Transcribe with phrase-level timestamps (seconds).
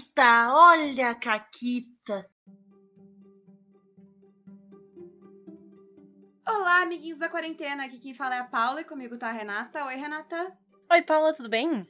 [0.00, 2.26] Caquita, olha a Caquita.
[6.48, 7.84] Olá, amiguinhos da quarentena.
[7.84, 9.84] Aqui quem fala é a Paula e comigo tá a Renata.
[9.84, 10.56] Oi, Renata.
[10.90, 11.86] Oi, Paula, tudo bem?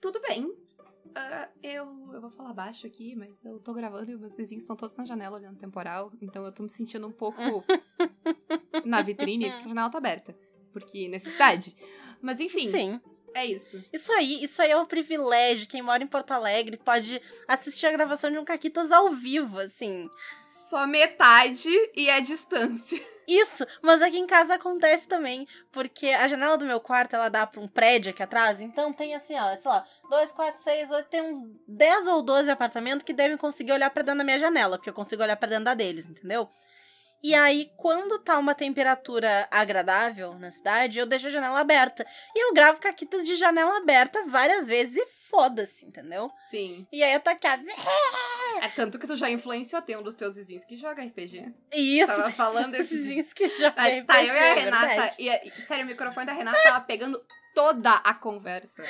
[0.00, 0.44] Tudo bem.
[0.44, 4.76] Uh, eu, eu vou falar baixo aqui, mas eu tô gravando e meus vizinhos estão
[4.76, 7.40] todos na janela olhando temporal, então eu tô me sentindo um pouco
[8.84, 10.36] na vitrine, porque a janela tá aberta.
[10.72, 11.74] Porque necessidade.
[12.22, 12.70] Mas enfim.
[12.70, 13.00] Sim.
[13.34, 13.82] É isso.
[13.92, 15.68] Isso aí, isso aí é um privilégio.
[15.68, 20.08] Quem mora em Porto Alegre pode assistir a gravação de um Caquitas ao vivo, assim.
[20.48, 23.00] Só metade e a distância.
[23.28, 27.46] Isso, mas aqui em casa acontece também, porque a janela do meu quarto, ela dá
[27.46, 31.08] pra um prédio aqui atrás, então tem assim, ó, sei lá, 2, 4, 6, 8,
[31.10, 31.36] tem uns
[31.68, 34.94] 10 ou 12 apartamentos que devem conseguir olhar para dentro da minha janela, porque eu
[34.94, 36.48] consigo olhar para dentro da deles, entendeu?
[37.22, 42.06] E aí, quando tá uma temperatura agradável na cidade, eu deixo a janela aberta.
[42.34, 46.30] E eu gravo caquitas de janela aberta várias vezes e foda-se, entendeu?
[46.48, 46.86] Sim.
[46.92, 47.46] E aí eu tô aqui,
[48.62, 51.52] É tanto que tu já influenciou ter um dos teus vizinhos que joga RPG.
[51.72, 52.06] Isso.
[52.06, 54.04] Tava falando esses desses vizinhos que jogam RPG.
[54.06, 55.14] tá, eu e a é Renata.
[55.18, 57.20] e, sério, o microfone da Renata tava pegando
[57.58, 58.84] toda a conversa.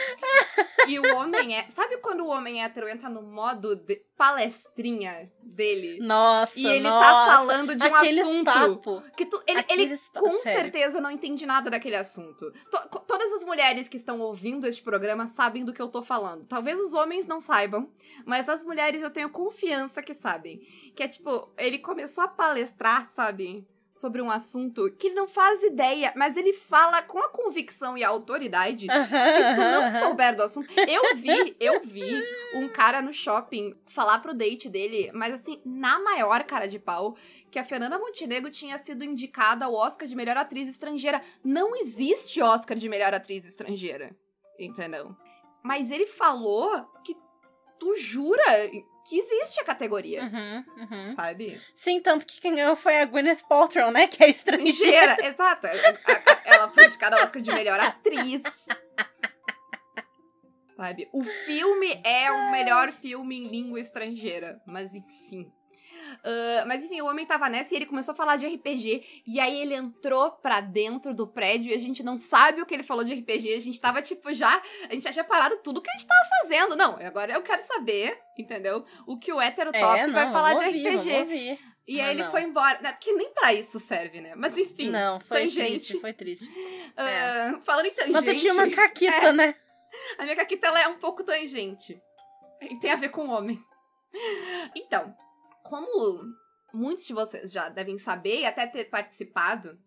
[0.86, 1.68] E o homem é.
[1.70, 5.98] Sabe quando o homem hétero entra no modo de palestrinha dele?
[6.00, 7.06] Nossa, E ele nossa.
[7.08, 8.44] tá falando de um Aqueles assunto.
[8.44, 9.02] papo.
[9.16, 10.60] Que tu, ele, ele com sério.
[10.60, 12.52] certeza não entende nada daquele assunto.
[12.70, 16.46] To- todas as mulheres que estão ouvindo este programa sabem do que eu tô falando.
[16.46, 17.90] Talvez os homens não saibam,
[18.26, 20.58] mas as mulheres eu tenho confiança que sabem.
[20.94, 23.66] Que é tipo, ele começou a palestrar, sabe?
[23.98, 28.04] Sobre um assunto que ele não faz ideia, mas ele fala com a convicção e
[28.04, 30.72] a autoridade que se tu não souber do assunto.
[30.86, 32.22] Eu vi, eu vi
[32.54, 37.16] um cara no shopping falar pro date dele, mas assim, na maior cara de pau,
[37.50, 41.20] que a Fernanda Montenegro tinha sido indicada ao Oscar de melhor atriz estrangeira.
[41.42, 44.16] Não existe Oscar de melhor atriz estrangeira.
[44.56, 45.16] Entendeu?
[45.60, 47.16] Mas ele falou que
[47.80, 48.70] tu jura
[49.08, 51.12] que existe a categoria, Uhum, uhum.
[51.14, 51.60] sabe?
[51.74, 54.06] Sim, tanto que quem ganhou foi a Gwyneth Paltrow, né?
[54.06, 55.16] Que é estrangeira.
[55.24, 55.66] Exato.
[55.66, 58.42] A- a- Ela foi indicada ao Oscar de melhor atriz.
[60.76, 61.08] Sabe?
[61.12, 64.60] O filme é o melhor filme em língua estrangeira.
[64.66, 65.50] Mas enfim.
[66.24, 69.22] Ah, mas enfim, o homem tava nessa e ele começou a falar de RPG.
[69.26, 72.74] E aí ele entrou pra dentro do prédio e a gente não sabe o que
[72.74, 73.54] ele falou de RPG.
[73.54, 74.62] A gente tava, tipo, já.
[74.88, 76.76] A gente já tinha parado tudo que a gente tava fazendo.
[76.76, 78.84] Não, agora eu quero saber, entendeu?
[79.06, 81.58] O que o hétero top É, não, vai falar de ouvir, RPG.
[81.86, 82.30] E aí Não, ele não.
[82.30, 82.76] foi embora.
[82.92, 84.34] Porque nem pra isso serve, né?
[84.36, 84.90] Mas enfim.
[84.90, 85.70] Não, foi tangente.
[85.70, 86.46] triste, foi triste.
[86.94, 88.12] Ah, falando em tangente.
[88.12, 89.32] Mas tu tinha uma caquita, É.
[89.32, 89.54] né?
[90.18, 91.98] A minha caquita ela é um pouco tangente.
[92.60, 93.58] E tem a ver com o homem.
[94.74, 95.14] Então,
[95.68, 96.22] como
[96.72, 99.78] muitos de vocês já devem saber e até ter participado,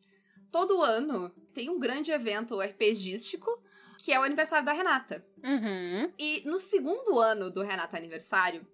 [0.52, 3.50] todo ano tem um grande evento RPGístico
[3.98, 5.24] que é o aniversário da Renata.
[5.44, 6.12] Uhum.
[6.18, 8.66] E no segundo ano do Renata Aniversário,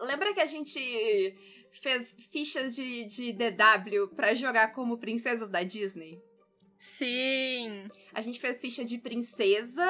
[0.00, 0.78] lembra que a gente
[1.72, 6.22] fez fichas de, de DW pra jogar como princesas da Disney?
[6.78, 7.88] Sim.
[8.12, 9.86] A gente fez ficha de princesa,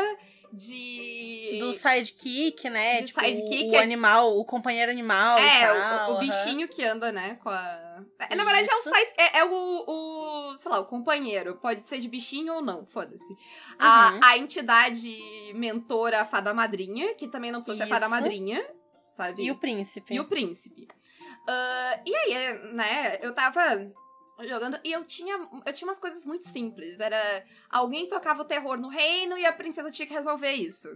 [0.53, 1.59] de.
[1.61, 3.01] Do sidekick, né?
[3.01, 5.39] De tipo, sidekick, o é- animal, o companheiro animal.
[5.39, 8.03] É, tal, o, o bichinho que anda, né, com a...
[8.31, 8.91] É, Na verdade, é o Isso.
[8.91, 9.15] site...
[9.17, 10.57] É, é o, o...
[10.57, 11.57] Sei lá, o companheiro.
[11.57, 13.37] Pode ser de bichinho ou não, foda-se.
[13.79, 14.21] A, Uhum.
[14.23, 15.19] a entidade
[15.55, 18.15] mentora, a fada madrinha, que também não precisa ser fada Isso.
[18.15, 18.67] madrinha,
[19.17, 19.45] sabe?
[19.45, 20.15] E o príncipe.
[20.15, 20.87] E o príncipe.
[21.49, 23.61] Ah, e aí, né, eu tava
[24.41, 27.00] jogando e eu tinha, eu tinha umas coisas muito simples.
[27.00, 30.88] Era alguém tocava o terror no reino e a princesa tinha que resolver isso.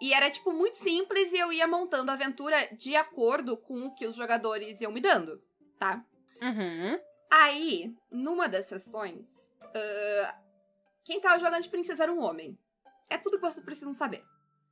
[0.00, 3.94] E era, tipo, muito simples e eu ia montando a aventura de acordo com o
[3.94, 5.42] que os jogadores iam me dando,
[5.78, 6.04] tá?
[6.42, 7.00] Uhum.
[7.30, 10.38] Aí, numa das sessões, ah,
[11.04, 12.58] quem tava jogando de princesa era um homem.
[13.08, 14.24] É tudo que vocês precisam saber.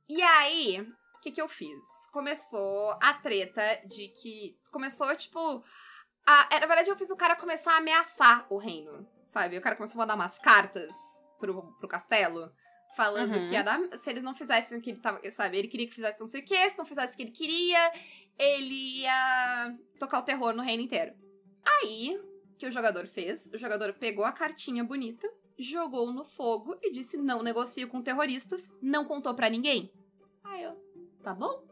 [0.07, 0.81] E aí,
[1.15, 1.87] o que, que eu fiz?
[2.11, 4.57] Começou a treta de que.
[4.71, 5.63] Começou, tipo.
[6.27, 9.57] A, é, na verdade, eu fiz o cara começar a ameaçar o reino, sabe?
[9.57, 10.93] O cara começou a mandar umas cartas
[11.39, 12.51] pro, pro castelo.
[12.95, 13.47] Falando Uhum.
[13.49, 15.19] que ia dar, se eles não fizessem o que ele tava.
[15.29, 15.57] Sabe?
[15.57, 17.91] Ele queria que fizesse não sei o que, se não fizesse o que ele queria,
[18.39, 21.13] ele ia tocar o terror no reino inteiro.
[21.65, 23.51] Aí, o que o jogador fez?
[23.53, 25.29] O jogador pegou a cartinha bonita,
[25.59, 29.91] jogou no fogo e disse: não negocio com terroristas, não contou pra ninguém.
[30.45, 30.73] Aí eu,
[31.21, 31.67] tá bom?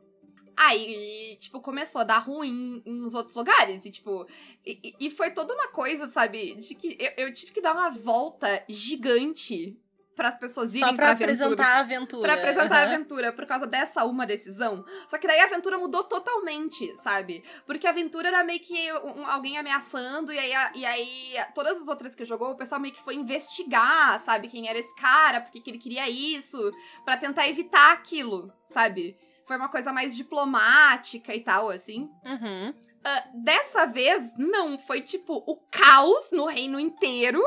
[0.55, 3.85] Aí, tipo, começou a dar ruim nos outros lugares.
[3.85, 4.25] E, tipo,
[4.65, 6.55] e, e- foi toda uma coisa, sabe?
[6.55, 9.77] De que eu, eu tive que dar uma volta gigante
[10.15, 11.31] para as pessoas irem Só pra, aventura.
[11.33, 12.21] apresentar a aventura.
[12.21, 12.93] Pra apresentar a Aham.
[12.93, 14.85] aventura por causa dessa uma decisão.
[15.09, 17.43] Só que daí a aventura mudou totalmente, sabe?
[17.65, 21.81] Porque a aventura era meio que um- alguém ameaçando, e aí, a- e aí todas
[21.81, 24.47] as outras que jogou, o pessoal meio que foi investigar, sabe?
[24.49, 26.71] Quem era esse cara, por que que ele queria isso,
[27.03, 29.17] pra tentar evitar aquilo, sabe?
[29.47, 32.09] Foi uma coisa mais diplomática e tal, assim.
[32.25, 32.73] Uhum.
[33.03, 34.79] Ah, dessa vez, não.
[34.79, 37.41] Foi tipo o caos no reino inteiro,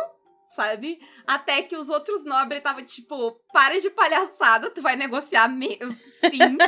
[0.50, 1.00] sabe?
[1.26, 6.58] Até que os outros nobres estavam tipo, para de palhaçada, tu vai negociar me sim.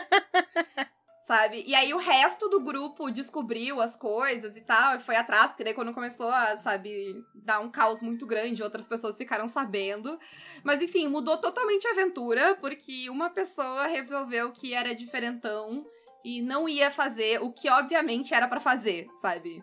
[1.29, 1.63] Sabe?
[1.67, 5.63] E aí o resto do grupo descobriu as coisas e tal, e foi atrás, porque
[5.63, 10.19] daí quando começou a, sabe, dar um caos muito grande, outras pessoas ficaram sabendo.
[10.65, 15.85] Mas enfim, mudou totalmente a aventura, porque uma pessoa resolveu que era diferentão
[16.25, 19.63] e não ia fazer o que obviamente era pra fazer, sabe?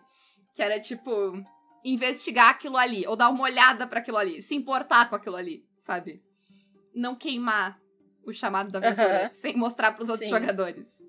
[0.54, 1.32] Que era tipo
[1.84, 5.66] investigar aquilo ali ou dar uma olhada para aquilo ali, se importar com aquilo ali,
[5.76, 6.22] sabe?
[6.94, 7.76] Não queimar
[8.24, 9.32] o chamado da aventura Aham.
[9.32, 10.36] sem mostrar pros outros Sim.
[10.36, 11.04] jogadores.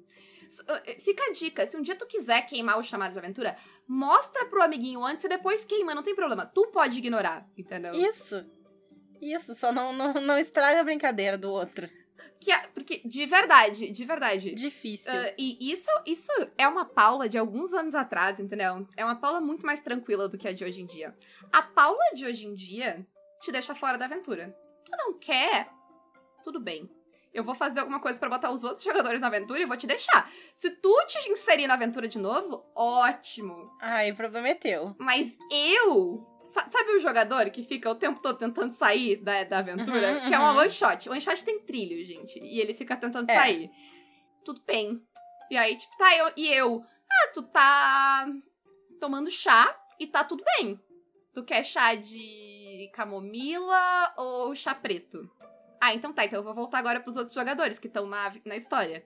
[0.48, 3.56] S- uh, Fica a dica, se um dia tu quiser queimar o chamado de aventura,
[3.88, 6.46] mostra pro amiguinho antes e depois queima, não tem problema.
[6.46, 7.94] Tu pode ignorar, entendeu?
[7.94, 8.46] Isso.
[9.22, 11.90] Isso, só não, não, não estraga a brincadeira do outro.
[12.40, 15.12] Que é- porque, de verdade, de verdade, Difícil.
[15.12, 18.88] Ah, e isso, isso é uma Paula de alguns anos atrás, entendeu?
[18.96, 21.16] É uma Paula muito mais tranquila do que a de hoje em dia.
[21.52, 23.06] A Paula de hoje em dia
[23.42, 24.56] te deixa fora da aventura.
[24.86, 25.70] Tu não quer?
[26.44, 26.90] Tudo bem.
[27.34, 29.86] Eu vou fazer alguma coisa pra botar os outros jogadores na aventura e vou te
[29.86, 30.30] deixar.
[30.56, 33.72] Se tu te inserir na aventura de novo, ótimo.
[33.82, 34.96] Ai, o problema é teu.
[34.98, 36.26] Mas eu.
[36.46, 40.14] sa- Sabe o jogador que fica o tempo todo tentando sair da, da aventura?
[40.14, 40.60] Uhum, que é uma uhum.
[40.60, 41.10] one shot.
[41.10, 42.40] One shot tem trilho, gente.
[42.40, 43.36] E ele fica tentando É.
[43.36, 43.70] sair.
[44.44, 45.00] Tudo bem.
[45.52, 46.82] E aí, tipo, tá, eu, e eu.
[47.12, 48.28] Ah, tu tá
[49.00, 50.80] tomando chá e tá tudo bem.
[51.34, 55.30] Tu quer chá de camomila ou chá preto?
[55.80, 58.56] Ah, então tá, então eu vou voltar agora pros outros jogadores que estão na, na
[58.56, 59.06] história.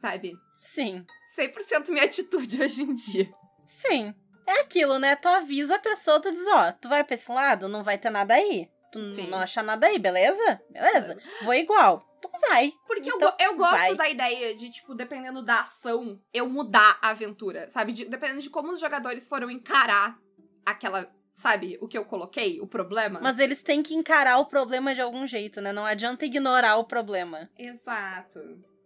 [0.00, 0.32] Sabe?
[0.60, 1.04] Sim.
[1.38, 3.30] 100% minha atitude hoje em dia.
[3.66, 4.14] Sim.
[4.46, 5.14] É aquilo, né?
[5.16, 8.10] Tu avisa a pessoa, tu diz, ó, tu vai pra esse lado, não vai ter
[8.10, 8.68] nada aí.
[8.92, 9.28] Tu Sim.
[9.28, 10.60] não achar nada aí, beleza?
[10.70, 11.16] Beleza.
[11.42, 12.04] Vou igual.
[12.20, 12.72] Tu vai.
[12.86, 13.94] Porque Então, eu, eu gosto vai.
[13.94, 17.92] da ideia de, tipo, dependendo da ação, eu mudar a aventura, sabe?
[17.92, 20.18] De- dependendo de como os jogadores foram encarar
[20.66, 23.20] aquela, sabe, o que eu coloquei, o problema.
[23.20, 25.72] Mas eles têm que encarar o problema de algum jeito, né?
[25.72, 27.50] Não adianta ignorar o problema.
[27.58, 28.38] Exato,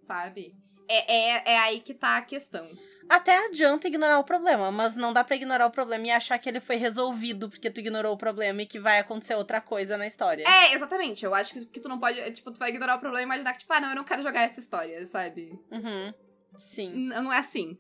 [0.07, 0.55] sabe?
[0.89, 2.69] É, é, é aí que tá a questão.
[3.09, 6.49] Até adianta ignorar o problema, mas não dá pra ignorar o problema e achar que
[6.49, 10.07] ele foi resolvido porque tu ignorou o problema e que vai acontecer outra coisa na
[10.07, 10.45] história.
[10.49, 11.25] É, exatamente.
[11.25, 13.27] Eu acho que, que tu não pode, é, tipo, tu vai ignorar o problema e
[13.27, 15.51] imaginar que, tipo, ah, não, eu não quero jogar essa história, sabe?
[15.71, 16.15] Uhum.
[16.59, 16.93] Sim.
[16.95, 17.79] N- não é assim.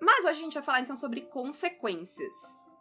[0.00, 2.34] Mas hoje a gente vai falar, então, sobre consequências,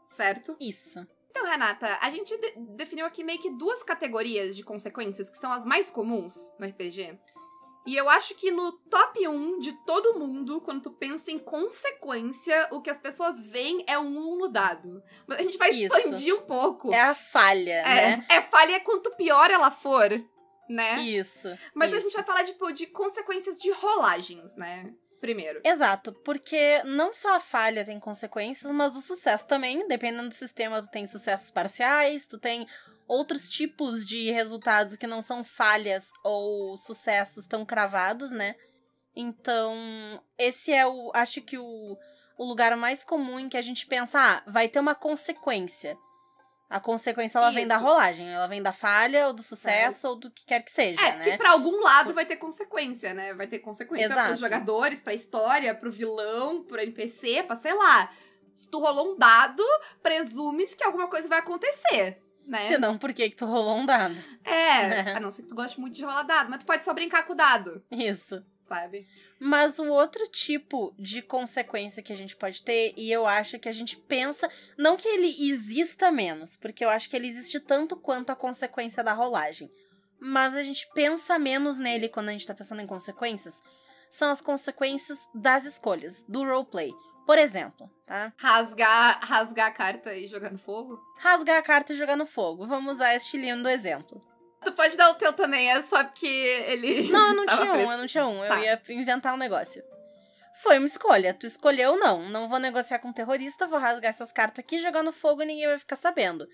[0.06, 0.56] certo?
[0.60, 1.06] Isso.
[1.30, 5.52] Então, Renata, a gente de- definiu aqui meio que duas categorias de consequências que são
[5.52, 7.18] as mais comuns no RPG.
[7.86, 12.68] E eu acho que no top 1 de todo mundo, quando tu pensa em consequência,
[12.72, 15.02] o que as pessoas veem é um 1 no dado.
[15.26, 15.96] Mas a gente vai Isso.
[15.96, 16.94] expandir um pouco.
[16.94, 18.26] É a falha, é, né?
[18.30, 20.10] é falha quanto pior ela for,
[20.70, 21.00] né?
[21.00, 21.48] Isso.
[21.74, 22.06] Mas a isso.
[22.06, 24.94] gente vai falar, tipo, de consequências de rolagens, né?
[25.20, 25.62] Primeiro.
[25.64, 30.82] Exato, porque não só a falha tem consequências, mas o sucesso também, dependendo do sistema,
[30.82, 32.66] tu tem sucessos parciais, tu tem
[33.08, 38.56] outros tipos de resultados que não são falhas ou sucessos tão cravados, né?
[39.16, 39.76] Então,
[40.38, 41.98] esse é o, acho que o,
[42.38, 45.98] o lugar mais comum em que a gente pensa, ah, vai ter uma consequência.
[46.70, 47.84] A consequência ela vem da Isso.
[47.84, 51.16] rolagem, ela vem da falha ou do sucesso ou do que quer que seja, É,
[51.18, 51.24] né?
[51.24, 53.34] que pra algum lado vai ter consequência, né?
[53.34, 54.28] Vai ter consequência Exato.
[54.28, 58.12] pros jogadores, pra história, pro vilão, pro NPC, pra sei lá.
[58.56, 59.64] Se tu rolou um dado,
[60.04, 62.68] presumes que alguma coisa vai acontecer, né?
[62.68, 64.16] Se não, por que que tu rolou um dado?
[64.44, 66.94] É, a não ser que tu goste muito de rolar dado, mas tu pode só
[66.94, 68.44] brincar com o dado, Isso.
[68.70, 69.08] Sabe?
[69.40, 73.68] Mas o outro tipo de consequência que a gente pode ter, e eu acho que
[73.68, 77.98] a gente pensa, não que ele exista menos, porque eu acho que ele existe tanto
[77.98, 79.72] quanto a consequência da rolagem,
[80.20, 83.62] mas a gente pensa menos nele quando a gente tá pensando em consequências,
[84.12, 86.94] são as consequências das escolhas, do roleplay.
[87.26, 88.34] Por exemplo, tá?
[88.38, 91.00] Rasgar, rasgar a carta e jogar no fogo.
[91.20, 92.66] Rasgar a carta e jogar no fogo.
[92.66, 94.20] Vamos usar este lindo exemplo.
[94.64, 97.08] Tu pode dar o teu também, é só porque ele.
[97.12, 98.44] Não, eu não tinha um, eu não tinha um.
[98.44, 98.60] Eu Tá.
[98.60, 99.84] ia inventar um negócio.
[100.62, 101.34] Foi uma escolha.
[101.34, 102.28] Tu escolheu, não.
[102.30, 105.46] Não vou negociar com um terrorista, vou rasgar essas cartas aqui, jogar no fogo e
[105.46, 106.46] ninguém vai ficar sabendo.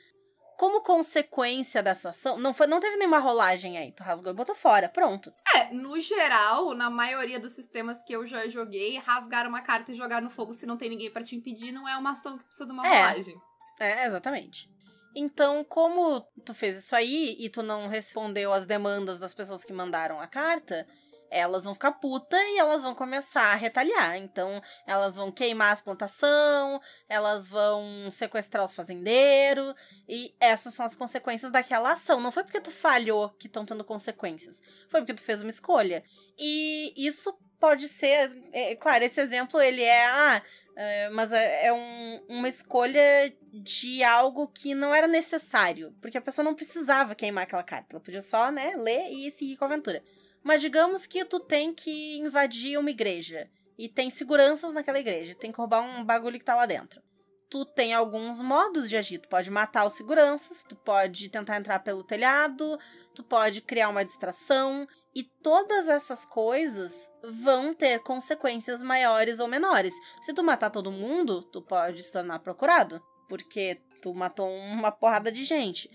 [0.57, 3.91] Como consequência dessa ação, não, foi, não teve nenhuma rolagem aí.
[3.91, 4.87] Tu rasgou e botou fora.
[4.87, 5.33] Pronto.
[5.55, 9.95] É, no geral, na maioria dos sistemas que eu já joguei, rasgar uma carta e
[9.95, 12.43] jogar no fogo se não tem ninguém pra te impedir não é uma ação que
[12.45, 12.89] precisa de uma É.
[13.01, 13.35] rolagem.
[13.79, 14.69] É, exatamente.
[15.15, 19.71] Então, como tu fez isso aí e tu não respondeu às demandas das pessoas que
[19.71, 20.85] mandaram a carta,
[21.29, 24.15] elas vão ficar puta e elas vão começar a retalhar.
[24.17, 29.73] Então, elas vão queimar as plantação, elas vão sequestrar os fazendeiros,
[30.07, 32.19] e essas são as consequências daquela ação.
[32.19, 36.03] Não foi porque tu falhou que estão tendo consequências, foi porque tu fez uma escolha.
[36.37, 38.31] E isso pode ser.
[38.51, 40.05] É, claro, esse exemplo ele é.
[40.05, 40.41] Ah,
[40.75, 43.01] é, mas é, é um, uma escolha
[43.53, 45.95] de algo que não era necessário.
[46.01, 47.95] Porque a pessoa não precisava queimar aquela carta.
[47.95, 50.03] Ela podia só, né, ler e seguir com a aventura.
[50.43, 53.49] Mas digamos que tu tem que invadir uma igreja.
[53.77, 55.33] E tem seguranças naquela igreja.
[55.33, 57.01] Tem que roubar um bagulho que tá lá dentro.
[57.49, 59.19] Tu tem alguns modos de agir.
[59.19, 62.77] Tu pode matar os seguranças, tu pode tentar entrar pelo telhado,
[63.13, 64.85] tu pode criar uma distração.
[65.15, 69.93] E todas essas coisas vão ter consequências maiores ou menores.
[70.21, 75.31] Se tu matar todo mundo, tu pode se tornar procurado, porque tu matou uma porrada
[75.31, 75.89] de gente.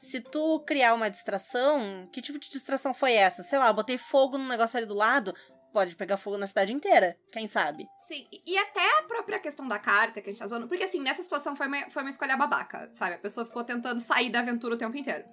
[0.00, 3.42] Se tu criar uma distração, que tipo de distração foi essa?
[3.44, 5.32] Sei lá, botei fogo no negócio ali do lado,
[5.74, 7.86] pode pegar fogo na cidade inteira, quem sabe?
[7.98, 11.00] Sim, e até a própria questão da carta que a gente tá zoando, porque assim,
[11.00, 13.16] nessa situação foi uma, foi uma escolha babaca, sabe?
[13.16, 15.24] A pessoa ficou tentando sair da aventura o tempo inteiro.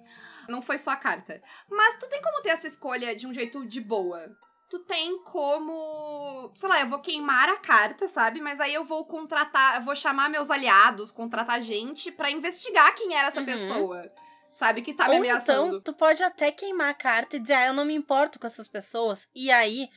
[0.48, 1.40] Não foi só a carta.
[1.70, 4.36] Mas tu tem como ter essa escolha de um jeito de boa.
[4.68, 6.50] Tu tem como.
[6.54, 8.40] Sei lá, eu vou queimar a carta, sabe?
[8.40, 9.76] Mas aí eu vou contratar.
[9.76, 13.46] Eu vou chamar meus aliados, contratar gente para investigar quem era essa Uhum.
[13.46, 14.10] pessoa.
[14.52, 14.82] Sabe?
[14.82, 15.66] Que está me Ou ameaçando.
[15.68, 18.46] então, tu pode até queimar a carta e dizer, ah, eu não me importo com
[18.46, 19.28] essas pessoas.
[19.34, 19.88] E aí,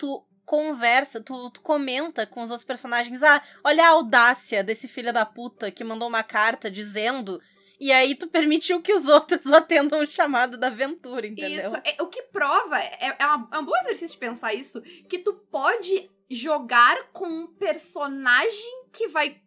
[0.00, 5.12] tu conversa, tu, tu comenta com os outros personagens, ah, olha a audácia desse filho
[5.12, 7.40] da puta que mandou uma carta dizendo.
[7.78, 11.66] E aí tu permitiu que os outros atendam o chamado da aventura, entendeu?
[11.66, 11.76] Isso.
[11.84, 15.18] É, o que prova, é, é, uma- é um bom exercício de pensar isso, que
[15.18, 19.40] tu pode jogar com um personagem que vai,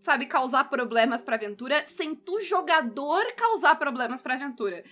[0.00, 4.82] sabe, causar problemas pra aventura, sem tu, jogador, causar problemas pra aventura.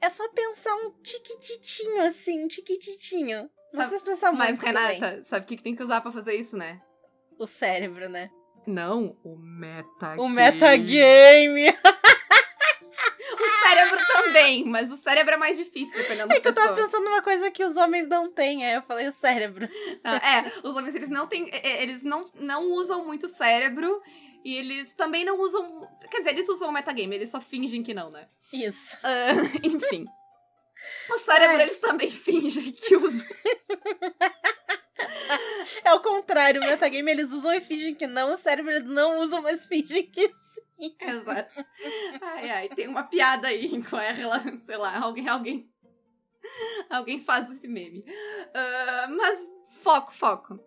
[0.00, 3.48] É só pensar um tiquititinho assim, um tiquititinho.
[3.72, 4.94] Não Sabe- precisa pensar Mas, muito também.
[5.00, 6.80] Renata, sabe o que, que tem que usar pra fazer isso, né?
[7.38, 8.30] O cérebro, né?
[8.66, 10.20] Não, o metagame.
[10.20, 11.68] O metagame.
[13.34, 16.74] O cérebro também, mas o cérebro é mais difícil, dependendo É da que eu tava
[16.76, 18.64] pensando numa coisa que os homens não têm.
[18.64, 19.68] Aí eu falei o cérebro.
[20.04, 21.48] Ah, É, os homens, eles não têm.
[21.50, 24.00] é, é, Eles não, não usam muito cérebro.
[24.44, 25.88] E eles também não usam.
[26.10, 28.26] Quer dizer, eles usam o metagame, eles só fingem que não, né?
[28.52, 28.96] Isso.
[29.02, 30.04] Ah, enfim.
[31.10, 31.62] O cérebro, Ai.
[31.62, 33.28] eles também fingem que usam.
[35.84, 39.18] É o contrário, o metagame eles usam e fingem que não, o cérebro eles não
[39.18, 40.96] usam, mas fingem que sim.
[41.00, 41.66] Exato.
[42.20, 45.70] Ai, ai, tem uma piada aí com ela, sei lá, alguém, alguém.
[46.90, 48.04] Alguém faz esse meme.
[48.54, 50.60] Ah, mas foco, foco.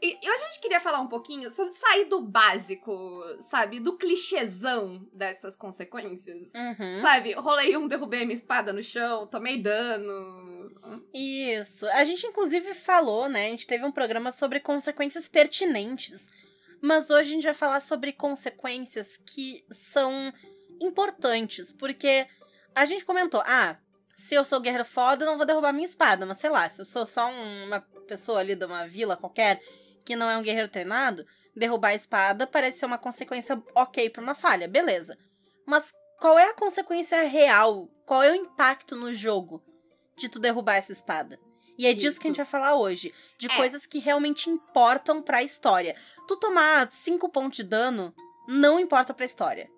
[0.00, 2.92] E, hoje a gente queria falar um pouquinho sobre sair do básico,
[3.40, 3.80] sabe?
[3.80, 6.52] Do clichêzão dessas consequências.
[6.54, 7.00] Uhum.
[7.00, 10.70] Sabe, rolei um, derrubei a minha espada no chão, tomei dano.
[11.12, 11.86] Isso.
[11.88, 13.46] A gente, inclusive, falou, né?
[13.46, 16.28] A gente teve um programa sobre consequências pertinentes.
[16.80, 20.32] Mas hoje a gente vai falar sobre consequências que são
[20.80, 21.72] importantes.
[21.72, 22.26] Porque
[22.74, 23.78] a gente comentou, ah,
[24.16, 26.24] se eu sou guerreiro foda, eu não vou derrubar minha espada.
[26.26, 29.60] Mas sei lá, se eu sou só um- uma pessoa ali de uma vila qualquer
[30.04, 34.22] que não é um guerreiro treinado, derrubar a espada parece ser uma consequência ok pra
[34.22, 35.16] uma falha, beleza.
[35.66, 35.90] Mas
[36.20, 37.88] qual é a consequência real?
[38.04, 39.62] Qual é o impacto no jogo
[40.16, 41.38] de tu derrubar essa espada?
[41.78, 42.20] E é disso Isso.
[42.20, 43.12] que a gente vai falar hoje.
[43.38, 43.56] De É.
[43.56, 45.96] coisas que realmente importam pra história.
[46.28, 48.14] Tu tomar 5 pontos de dano
[48.46, 49.68] não importa pra história.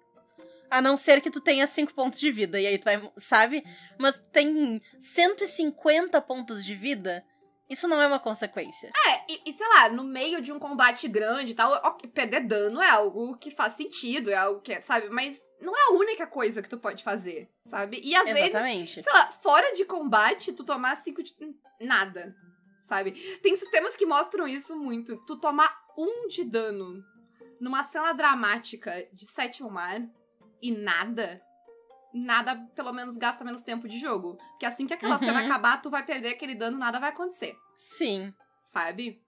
[0.70, 2.61] A não ser que tu tenha 5 pontos de vida.
[2.61, 3.64] E aí tu vai, sabe?
[3.99, 7.25] Mas tem 150 pontos de vida.
[7.68, 8.92] Isso não é uma consequência.
[9.06, 12.46] É, e, e sei lá, no meio de um combate grande e tal, ok, perder
[12.46, 15.08] dano é algo que faz sentido, é algo que, sabe?
[15.11, 18.00] Mas não é a única coisa que tu pode fazer, sabe?
[18.04, 19.02] E às vezes, Exatamente.
[19.02, 21.35] sei lá, fora de combate, tu tomar cinco de.
[21.80, 22.37] nada,
[22.80, 23.12] sabe?
[23.42, 25.16] Tem sistemas que mostram isso muito.
[25.26, 27.02] Tu tomar um de dano
[27.61, 30.00] numa cena dramática de sétimo mar
[30.62, 31.40] e nada.
[32.14, 34.36] Nada, pelo menos, gasta menos tempo de jogo.
[34.52, 35.25] Porque assim que aquela Uhum.
[35.25, 38.32] cena acabar, tu vai perder aquele dano, nada vai acontecer Sim.
[38.56, 39.22] sabe?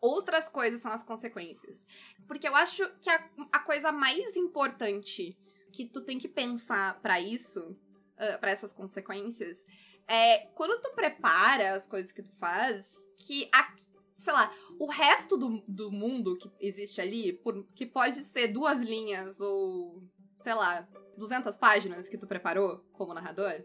[0.00, 1.84] Outras coisas são as consequências.
[2.26, 5.36] Porque eu acho que a, a coisa mais importante
[5.72, 7.76] que tu tem que pensar pra isso,
[8.16, 9.62] ah, pra essas consequências,
[10.08, 12.96] é quando tu prepara as coisas que tu faz,
[13.26, 13.74] que a,
[14.16, 18.80] sei lá, o resto do, do mundo que existe ali, por, que pode ser duas
[18.80, 20.02] linhas ou,
[20.42, 23.64] sei lá, 200 páginas que tu preparou como narrador,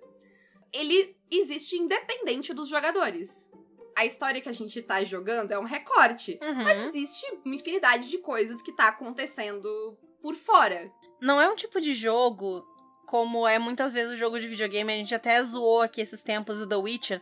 [0.73, 3.49] ele existe independente dos jogadores
[3.95, 6.37] a história que a gente tá jogando é um recorte.
[6.41, 6.63] Uhum.
[6.63, 10.91] Mas existe uma infinidade de coisas que tá acontecendo por fora.
[11.21, 12.67] Não é um tipo de jogo
[13.05, 16.59] como é muitas vezes o jogo de videogame, a gente até zoou aqui esses tempos
[16.59, 17.21] do The Witcher,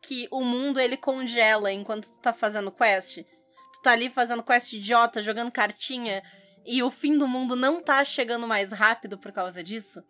[0.00, 3.18] que o mundo ele congela enquanto tu tá fazendo quest.
[3.18, 6.22] Tu tá ali fazendo quest idiota, jogando cartinha,
[6.66, 10.02] e o fim do mundo não tá chegando mais rápido por causa disso.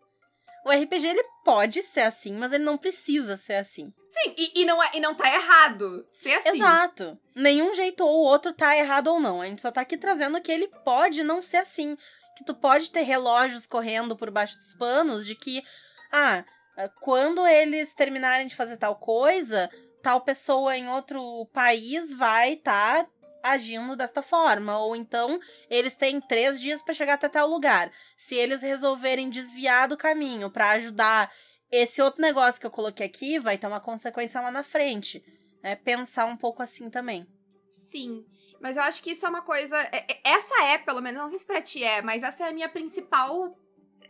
[0.64, 3.92] O RPG ele pode ser assim, mas ele não precisa ser assim.
[4.08, 6.56] Sim, e, e não, é, e não tá errado ser assim.
[6.56, 7.18] Exato.
[7.34, 9.42] Nenhum jeito ou outro tá errado ou não.
[9.42, 11.98] A gente só tá aqui trazendo que ele pode não ser assim.
[12.36, 15.62] Que tu pode ter relógios correndo por baixo dos panos de que,
[16.10, 16.42] ah,
[17.00, 19.70] quando eles terminarem de fazer tal coisa,
[20.02, 23.10] tal pessoa em outro país vai estar tá
[23.44, 24.78] agindo desta forma.
[24.78, 27.92] Ou então, eles têm três dias para chegar até tal lugar.
[28.16, 31.30] Se eles resolverem desviar do caminho para ajudar
[31.70, 35.22] esse outro negócio que eu coloquei aqui, vai ter uma consequência lá na frente.
[35.62, 37.26] É pensar um pouco assim também.
[37.70, 38.24] Sim.
[38.60, 39.76] Mas eu acho que isso é uma coisa.
[39.92, 42.48] É, é, essa é, pelo menos, não sei se pra ti é, mas essa é
[42.48, 43.58] a minha principal.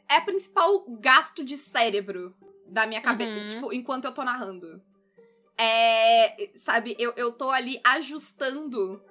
[0.09, 2.35] É a principal gasto de cérebro
[2.67, 3.49] da minha cabeça, uhum.
[3.49, 4.83] tipo, enquanto eu tô narrando.
[5.57, 6.51] É.
[6.57, 9.03] Sabe, eu, eu tô ali ajustando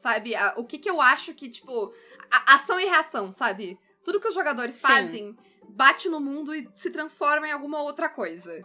[0.00, 0.32] sabe?
[0.56, 1.92] O que que eu acho que, tipo,
[2.46, 3.78] ação e reação, sabe?
[4.04, 4.80] Tudo que os jogadores Sim.
[4.80, 5.36] fazem
[5.68, 8.64] bate no mundo e se transforma em alguma outra coisa.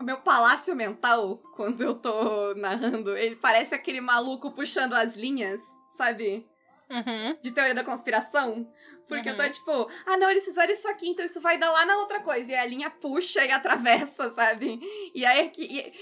[0.00, 5.60] O meu palácio mental, quando eu tô narrando, ele parece aquele maluco puxando as linhas,
[5.96, 6.46] sabe?
[6.90, 7.36] Uhum.
[7.42, 8.70] De teoria da conspiração.
[9.08, 9.34] Porque uhum.
[9.34, 9.50] eu tô uhum.
[9.50, 12.52] tipo, ah não, eles fizeram isso aqui, então isso vai dar lá na outra coisa.
[12.52, 14.80] E a linha puxa e atravessa, sabe?
[15.14, 15.92] E aí é que.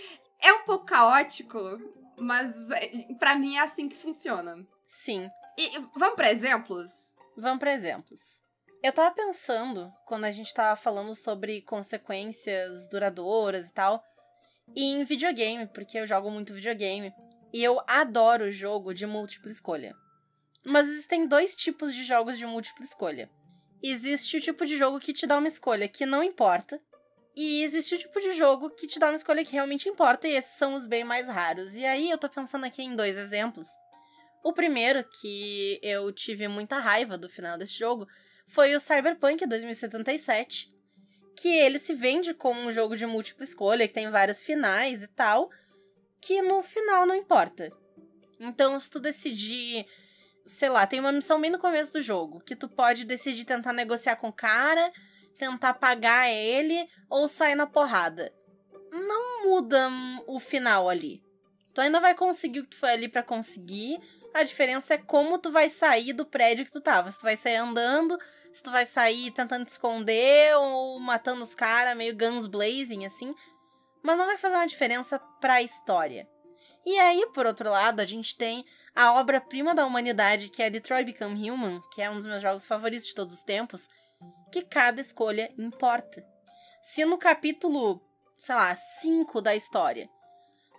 [0.42, 1.58] É um pouco caótico,
[2.21, 4.67] mas é, para mim é assim que funciona.
[4.87, 5.31] Sim.
[5.57, 7.15] E vamos para exemplos?
[7.37, 8.41] Vamos para exemplos.
[8.83, 14.03] Eu tava pensando, quando a gente tava falando sobre consequências duradouras e tal,
[14.77, 17.12] em videogame, porque eu jogo muito videogame.
[17.53, 19.95] E eu adoro jogo de múltipla escolha.
[20.65, 23.31] Mas existem dois tipos de jogos de múltipla escolha.
[23.83, 26.81] Existe o tipo de jogo que te dá uma escolha que não importa,
[27.37, 30.34] e existe o tipo de jogo que te dá uma escolha que realmente importa, e
[30.34, 31.75] esses são os bem mais raros.
[31.75, 33.68] E aí eu tô pensando aqui em dois exemplos.
[34.42, 38.06] O primeiro, que eu tive muita raiva do final desse jogo,
[38.46, 40.72] foi o Cyberpunk 2077,
[41.37, 45.08] que ele se vende como um jogo de múltipla escolha, que tem vários finais e
[45.08, 45.50] tal,
[46.20, 47.70] que no final não importa.
[48.40, 49.87] Então, se tu decidir,
[50.46, 53.72] sei lá, tem uma missão bem no começo do jogo, que tu pode decidir tentar
[53.72, 54.90] negociar com o cara
[55.41, 58.33] tentar pagar ele ou sair na porrada.
[58.93, 59.91] Não muda
[60.26, 61.23] o final ali.
[61.73, 63.99] Tu ainda vai conseguir o que tu foi ali para conseguir.
[64.35, 67.11] A diferença é como tu vai sair do prédio que tu tava.
[67.11, 68.19] Se tu vai sair andando,
[68.53, 73.35] se tu vai sair tentando te esconder ou matando os caras, meio guns blazing, assim.
[74.03, 76.29] Mas não vai fazer uma diferença pra história.
[76.85, 81.05] E aí, por outro lado, a gente tem a obra-prima da humanidade, que é Detroit
[81.05, 83.89] Become Human, que é um dos meus jogos favoritos de todos os tempos,
[84.50, 86.25] que cada escolha importa.
[86.83, 88.02] Se no capítulo,
[88.39, 90.09] sei lá, 5 da história,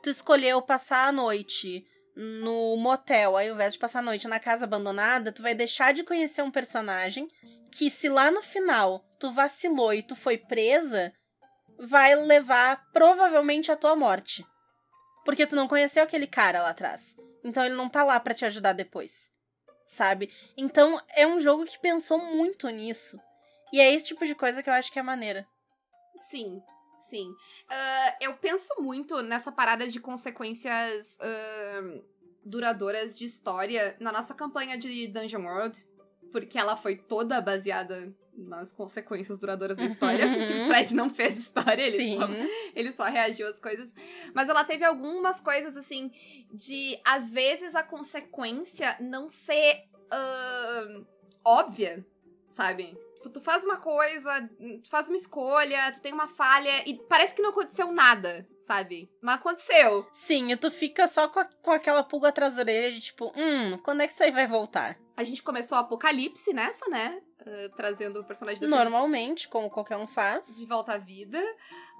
[0.04, 4.66] tu escolheu passar a noite no motel, ao invés de passar a noite na casa
[4.66, 7.30] abandonada, tu vai deixar de conhecer um personagem
[7.72, 11.14] que, se lá no final tu vacilou e tu foi presa,
[11.80, 14.46] vai levar provavelmente a tua morte.
[15.24, 17.16] Porque tu não conheceu aquele cara lá atrás.
[17.44, 19.32] Então ele não tá lá para te ajudar depois.
[19.88, 20.32] Sabe?
[20.58, 23.20] Então é um jogo que pensou muito nisso.
[23.74, 25.48] E é esse tipo de coisa que eu acho que é maneira.
[26.18, 26.62] Sim,
[27.00, 27.30] sim.
[27.30, 32.04] Uh, eu penso muito nessa parada de consequências uh,
[32.44, 35.88] duradouras de história na nossa campanha de Dungeon World,
[36.32, 41.38] porque ela foi toda baseada nas consequências duradouras da história, porque o Fred não fez
[41.38, 42.28] história, ele só,
[42.76, 43.94] ele só reagiu às coisas.
[44.34, 46.12] Mas ela teve algumas coisas, assim,
[46.54, 51.06] de às vezes a consequência não ser uh,
[51.44, 52.06] óbvia,
[52.50, 52.98] sabe?
[53.22, 54.50] Tipo, tu faz uma coisa,
[54.84, 59.08] tu faz uma escolha, tu tem uma falha e parece que não aconteceu nada, sabe?
[59.22, 60.08] Mas aconteceu.
[60.12, 63.32] Sim, e tu fica só com, a, com aquela pulga atrás da orelha de tipo,
[63.38, 64.98] hum, quando é que isso aí vai voltar?
[65.16, 67.22] A gente começou o Apocalipse nessa, né?
[67.42, 69.52] Uh, trazendo o personagem do Normalmente, filme.
[69.52, 70.56] como qualquer um faz.
[70.58, 71.40] De volta à vida.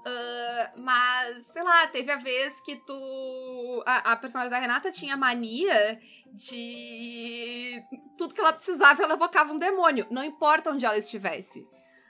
[0.04, 3.82] Uh, mas, sei lá, teve a vez que tu.
[3.86, 6.00] A, a, personagem da Renata tinha mania
[6.32, 7.80] de.
[8.18, 10.06] Tudo que ela precisava, ela evocava um demônio.
[10.10, 11.64] Não importa onde ela estivesse.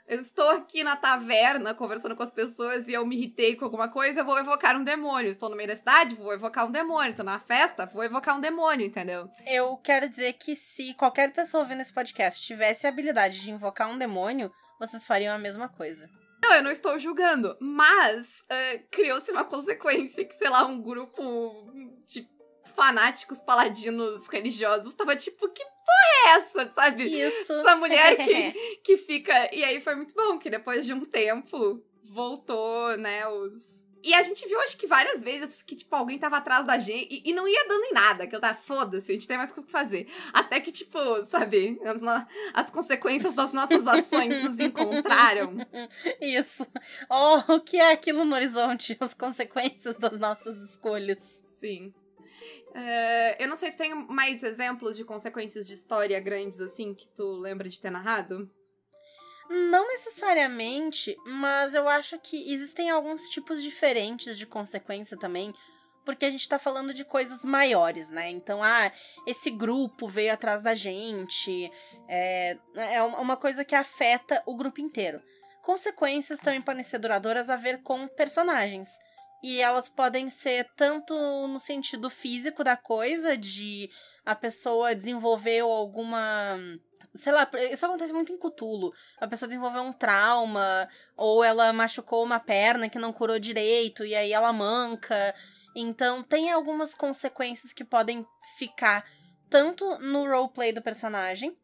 [0.05, 3.87] Eu estou aqui na taverna conversando com as pessoas e eu me irritei com alguma
[3.87, 5.31] coisa, eu vou evocar um demônio.
[5.31, 7.11] Estou no meio da cidade, vou evocar um demônio.
[7.11, 9.29] Estou na festa, vou evocar um demônio, entendeu?
[9.47, 13.89] Eu quero dizer que se qualquer pessoa ouvindo esse podcast tivesse a habilidade de invocar
[13.89, 16.09] um demônio, vocês fariam a mesma coisa.
[16.43, 21.71] Não, eu não estou julgando, mas uh, criou-se uma consequência que, sei lá, um grupo
[22.05, 22.27] de
[22.75, 27.03] fanáticos paladinos religiosos tava tipo, que porra é essa, sabe?
[27.05, 27.53] Isso.
[27.53, 28.51] Essa mulher que,
[28.83, 29.55] que fica.
[29.55, 34.21] E aí foi muito bom, que depois de um tempo voltou, né, os E a
[34.21, 37.33] gente viu, acho que várias vezes, que, tipo, alguém tava atrás da gente e, e
[37.33, 38.27] não ia dando em nada.
[38.27, 40.07] Que eu tava, foda-se, a gente tem mais coisa que fazer.
[40.33, 42.01] Até que, tipo, sabe, as,
[42.53, 45.57] as consequências das nossas ações nos encontraram.
[46.19, 46.67] Isso.
[47.09, 48.97] Oh, o que é aquilo no horizonte?
[48.99, 51.41] As consequências das nossas escolhas.
[51.45, 51.93] Sim.
[52.71, 57.07] Uh, eu não sei se tem mais exemplos de consequências de história grandes assim que
[57.15, 58.51] tu lembra de ter narrado.
[59.53, 65.53] Não necessariamente, mas eu acho que existem alguns tipos diferentes de consequência também,
[66.03, 68.31] porque a gente tá falando de coisas maiores, né?
[68.31, 68.91] Então, ah,
[69.27, 71.71] esse grupo veio atrás da gente,
[72.07, 75.21] é, é uma coisa que afeta o grupo inteiro.
[75.61, 78.89] Consequências também podem ser duradouras a ver com personagens.
[79.43, 81.13] E elas podem ser tanto
[81.47, 83.87] no sentido físico da coisa, de
[84.25, 86.57] a pessoa desenvolveu alguma
[87.15, 88.93] sei lá, isso acontece muito em Cutulo.
[89.19, 94.15] A pessoa desenvolveu um trauma, ou ela machucou uma perna que não curou direito, e
[94.15, 95.33] aí ela manca.
[95.75, 98.25] Então, tem algumas consequências que podem
[98.57, 99.05] ficar
[99.49, 101.55] tanto no roleplay do personagem,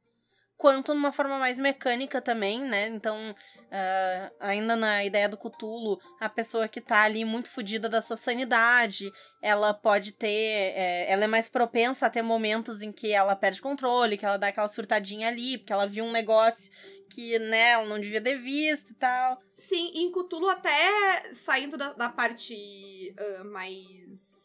[0.59, 2.89] quanto numa forma mais mecânica também, né?
[2.89, 3.33] Então,
[3.69, 8.17] Uh, ainda na ideia do Cutulo, a pessoa que tá ali muito fodida da sua
[8.17, 10.73] sanidade, ela pode ter.
[10.75, 14.37] É, ela é mais propensa a ter momentos em que ela perde controle, que ela
[14.37, 16.71] dá aquela surtadinha ali, porque ela viu um negócio
[17.11, 19.39] que, né, ela não devia ter visto e tal.
[19.55, 24.38] Sim, em Cutulo, até saindo da, da parte uh, mais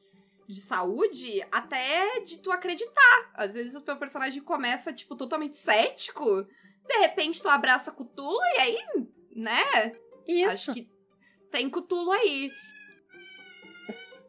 [0.46, 3.30] de saúde, até de tu acreditar.
[3.34, 6.46] Às vezes o teu personagem começa, tipo, totalmente cético.
[6.86, 8.78] De repente tu abraça Cutulo e aí
[9.34, 9.96] né?
[10.26, 10.70] Isso.
[10.70, 10.88] Acho que
[11.50, 12.50] tem Cutulo aí.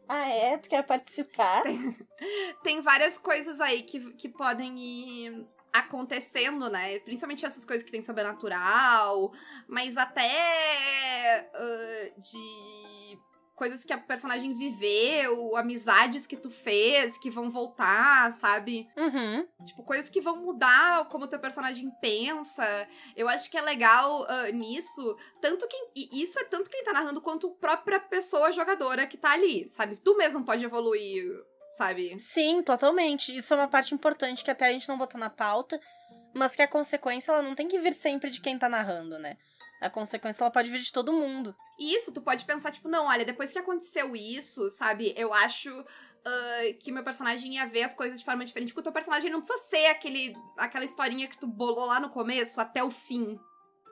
[0.08, 0.58] Ah, é?
[0.58, 1.62] Tu quer participar?
[1.62, 1.96] Tem,
[2.62, 6.98] tem várias coisas aí que, que podem ir acontecendo, né?
[7.00, 9.32] Principalmente essas coisas que tem sobrenatural,
[9.68, 13.18] mas até uh, de
[13.56, 18.88] coisas que a personagem viveu, amizades que tu fez, que vão voltar, sabe?
[18.96, 19.48] Uhum.
[19.64, 22.86] Tipo, coisas que vão mudar como teu personagem pensa.
[23.16, 25.16] Eu acho que é legal uh, nisso.
[25.40, 25.88] Tanto quem.
[25.96, 29.68] E isso é tanto quem tá narrando quanto a própria pessoa jogadora que tá ali,
[29.70, 29.96] sabe?
[29.96, 31.24] Tu mesmo pode evoluir,
[31.70, 32.20] sabe?
[32.20, 33.34] Sim, totalmente.
[33.34, 35.80] Isso é uma parte importante que até a gente não botou na pauta,
[36.34, 39.38] mas que a consequência ela não tem que vir sempre de quem tá narrando, né?
[39.80, 41.54] A consequência ela pode vir de todo mundo.
[41.78, 45.70] Isso, tu pode pensar, tipo, não, olha, depois que aconteceu isso, sabe, eu acho
[46.26, 48.72] uh, que meu personagem ia ver as coisas de forma diferente.
[48.72, 52.10] Porque o teu personagem não precisa ser aquele, aquela historinha que tu bolou lá no
[52.10, 53.38] começo até o fim,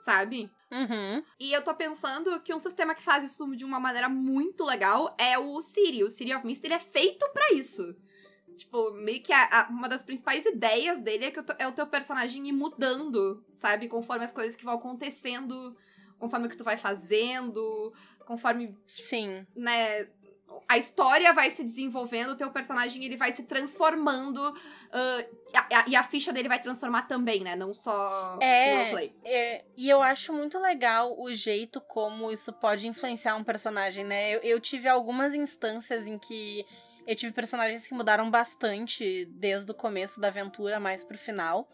[0.05, 0.51] sabe?
[0.71, 1.23] Uhum.
[1.39, 5.15] E eu tô pensando que um sistema que faz isso de uma maneira muito legal
[5.19, 6.03] é o City.
[6.03, 7.95] O City of Mist, ele é feito para isso.
[8.57, 11.87] Tipo, meio que a, a, uma das principais ideias dele é que é o teu
[11.87, 13.89] personagem ir mudando, sabe?
[13.89, 15.77] Conforme as coisas que vão acontecendo,
[16.19, 17.93] conforme o que tu vai fazendo,
[18.27, 18.77] conforme.
[18.87, 19.47] Sim.
[19.55, 20.09] Né?
[20.69, 25.85] A história vai se desenvolvendo, o teu personagem ele vai se transformando uh, a, a,
[25.89, 27.57] e a ficha dele vai transformar também, né?
[27.57, 29.15] Não só é, o roleplay.
[29.25, 34.37] É, e eu acho muito legal o jeito como isso pode influenciar um personagem, né?
[34.37, 36.65] Eu, eu tive algumas instâncias em que
[37.07, 41.69] eu tive personagens que mudaram bastante desde o começo da aventura mais pro final.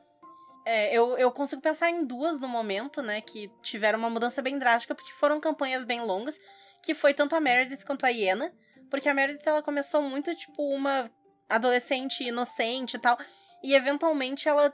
[0.66, 4.58] É, eu, eu consigo pensar em duas no momento, né, que tiveram uma mudança bem
[4.58, 6.38] drástica, porque foram campanhas bem longas,
[6.82, 8.52] que foi tanto a Meredith quanto a Iena.
[8.90, 11.10] Porque a Meredith, ela começou muito, tipo, uma
[11.48, 13.18] adolescente inocente e tal,
[13.62, 14.72] e eventualmente ela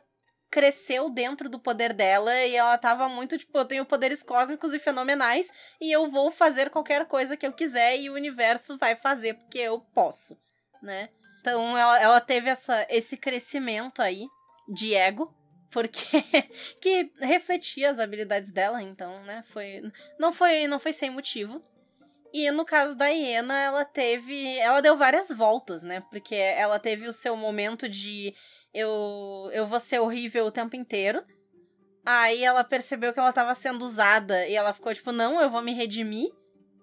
[0.50, 4.78] cresceu dentro do poder dela e ela tava muito tipo, eu tenho poderes cósmicos e
[4.78, 9.34] fenomenais e eu vou fazer qualquer coisa que eu quiser e o universo vai fazer
[9.34, 10.38] porque eu posso
[10.82, 11.08] né?
[11.40, 14.26] Então ela, ela teve essa, esse crescimento aí
[14.68, 15.32] de ego,
[15.70, 16.22] porque
[16.80, 19.44] que refletia as habilidades dela, então, né?
[19.48, 19.82] Foi
[20.18, 21.62] não foi não foi sem motivo.
[22.32, 26.02] E no caso da Iena, ela teve, ela deu várias voltas, né?
[26.10, 28.34] Porque ela teve o seu momento de
[28.74, 31.24] eu eu vou ser horrível o tempo inteiro.
[32.04, 35.62] Aí ela percebeu que ela estava sendo usada e ela ficou tipo, não, eu vou
[35.62, 36.30] me redimir.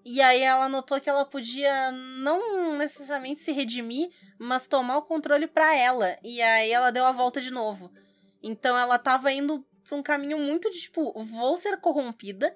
[0.04, 5.46] E aí ela notou que ela podia não necessariamente se redimir, mas tomar o controle
[5.46, 6.16] para ela.
[6.22, 7.90] E aí ela deu a volta de novo.
[8.42, 12.54] Então ela tava indo pra um caminho muito de tipo, vou ser corrompida.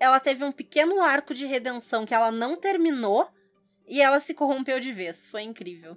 [0.00, 3.28] Ela teve um pequeno arco de redenção que ela não terminou
[3.86, 5.28] e ela se corrompeu de vez.
[5.28, 5.96] Foi incrível.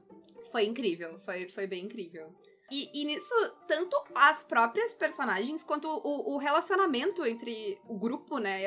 [0.51, 2.32] Foi incrível, foi, foi bem incrível.
[2.71, 3.34] E, e nisso,
[3.67, 8.62] tanto as próprias personagens quanto o, o relacionamento entre o grupo, né,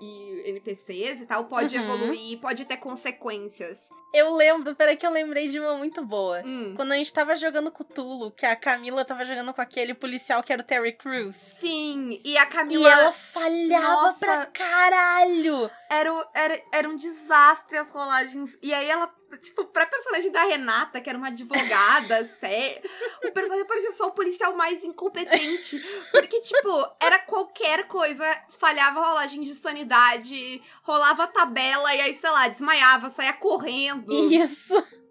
[0.00, 1.84] e NPCs e tal, pode Uhum.
[1.84, 3.88] evoluir, pode ter consequências.
[4.12, 6.40] Eu lembro, peraí que eu lembrei de uma muito boa.
[6.44, 6.74] Hum.
[6.76, 10.52] Quando a gente tava jogando Cthulhu, que a Camila tava jogando com aquele policial que
[10.52, 11.34] era o Terry Crews.
[11.34, 14.18] Sim, e a E Camila ela falhava Nossa.
[14.20, 15.68] pra caralho.
[15.90, 18.56] era, o- era, era um desastre as rolagens.
[18.62, 22.82] E aí ela, tipo, pra personagem da Renata, que era uma advogada, séria,
[23.24, 25.78] o personagem parecia só o policial mais incompetente.
[26.10, 32.30] Porque, tipo, era qualquer coisa, falhava rolagem de sanidade, rolava a tabela e aí, sei
[32.30, 35.03] lá, desmaiava, saía correndo, Isso.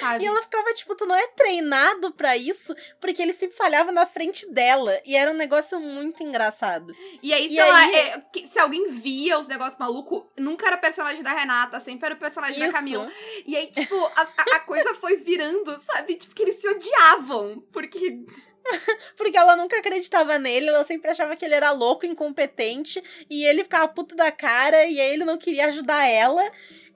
[0.00, 0.24] Sabe?
[0.24, 4.04] E ela ficava, tipo, tu não é treinado pra isso, porque ele sempre falhava na
[4.06, 5.00] frente dela.
[5.04, 6.94] E era um negócio muito engraçado.
[7.22, 10.66] E aí, E sei lá, aí- é, que- se alguém via os negócios malucos, nunca
[10.66, 12.74] era personagem da Renata, sempre era o personagem da Isso.
[12.74, 13.10] Camila.
[13.46, 16.16] E aí, tipo, a, a- a coisa foi virando, sabe?
[16.16, 17.62] Tipo, que eles se odiavam.
[17.72, 18.20] Porque.
[19.16, 23.62] Porque ela nunca acreditava nele, ela sempre achava que ele era louco, incompetente, e ele
[23.64, 26.42] ficava puto da cara, e aí ele não queria ajudar ela.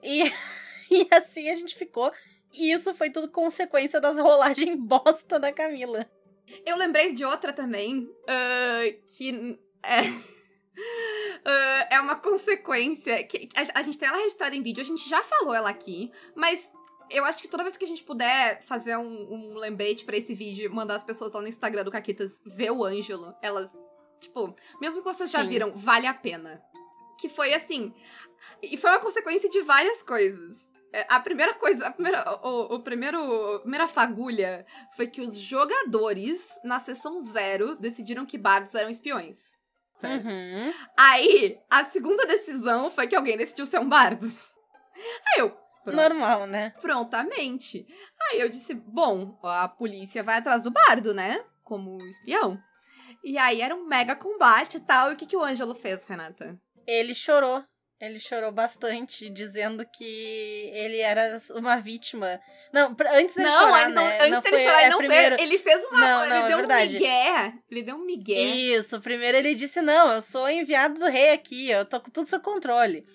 [0.03, 0.31] E,
[0.91, 2.11] e assim a gente ficou.
[2.53, 6.09] E isso foi tudo consequência das rolagens bosta da Camila.
[6.65, 10.01] Eu lembrei de outra também, ah, que é.
[11.45, 13.23] ah, é uma consequência.
[13.23, 16.11] que a, a gente tem ela registrada em vídeo, a gente já falou ela aqui,
[16.35, 16.69] mas
[17.09, 20.33] eu acho que toda vez que a gente puder fazer um, um lembrete pra esse
[20.33, 23.71] vídeo, mandar as pessoas lá no Instagram do Caquitas ver o Ângelo, elas.
[24.19, 25.49] Tipo, mesmo que vocês já Sim.
[25.49, 26.63] viram, vale a pena.
[27.19, 27.93] Que foi assim.
[28.61, 30.69] E foi uma consequência de várias coisas.
[30.93, 34.63] É, A primeira coisa, a primeira, o, o primeiro, a primeira fagulha
[34.95, 39.39] foi que os jogadores, na sessão zero, decidiram que bardos eram espiões.
[40.03, 40.73] Uhum.
[40.97, 44.25] Aí, a segunda decisão foi que alguém decidiu ser um bardo.
[45.27, 45.49] Aí eu,
[45.83, 46.73] pronto, Normal, né?
[46.81, 47.87] prontamente.
[48.29, 51.43] Aí eu disse, bom, a polícia vai atrás do bardo, né?
[51.63, 52.61] Como espião.
[53.23, 55.09] E aí era um mega combate e tal.
[55.09, 56.59] E o que, que o Ângelo fez, Renata?
[56.85, 57.63] Ele chorou.
[58.05, 62.37] Ele chorou bastante, dizendo que ele era uma vítima.
[62.73, 64.17] Não, antes dele não, chorar, ele não, né?
[64.17, 65.37] antes não dele foi- chorar, é ele não primeiro...
[65.37, 65.49] fez.
[65.49, 65.99] Ele fez uma.
[66.01, 66.93] Não, ele não, é deu um verdade.
[66.95, 67.53] migué.
[67.71, 68.39] Ele deu um migué.
[68.41, 72.27] Isso, primeiro ele disse, não, eu sou enviado do rei aqui, eu tô com tudo
[72.27, 73.05] sob controle.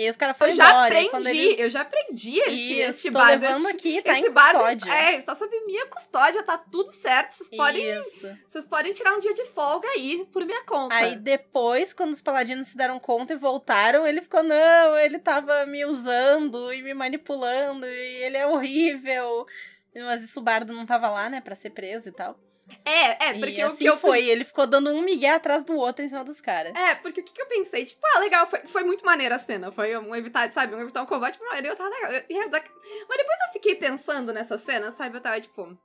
[0.00, 0.86] E aí os caras foram Eu já embora.
[1.18, 3.42] aprendi, eu já aprendi este, Isso, este tô bardo.
[3.42, 4.94] levando este, aqui, tá esse em bardo custódia.
[4.94, 7.32] é, está sob minha custódia, tá tudo certo.
[7.32, 8.38] Vocês podem, Isso.
[8.48, 10.94] vocês podem tirar um dia de folga aí, por minha conta.
[10.94, 15.66] Aí depois, quando os paladinos se deram conta e voltaram, ele ficou, não, ele tava
[15.66, 19.46] me usando e me manipulando, e ele é horrível.
[19.94, 22.40] Mas isso o bardo não tava lá, né, pra ser preso e tal.
[22.84, 25.64] É, é, porque e o assim que eu foi, ele ficou dando um migué atrás
[25.64, 26.74] do outro em cima dos caras.
[26.74, 27.84] É, porque o que, que eu pensei?
[27.84, 29.70] Tipo, ah, legal, foi, foi muito maneira a cena.
[29.72, 32.12] Foi um evitar, sabe, um evitar um combate, mas eu tava legal.
[32.12, 32.62] Eu- eu- da-
[33.08, 35.16] Mas depois eu fiquei pensando nessa cena, sabe?
[35.16, 35.76] Eu tava tipo,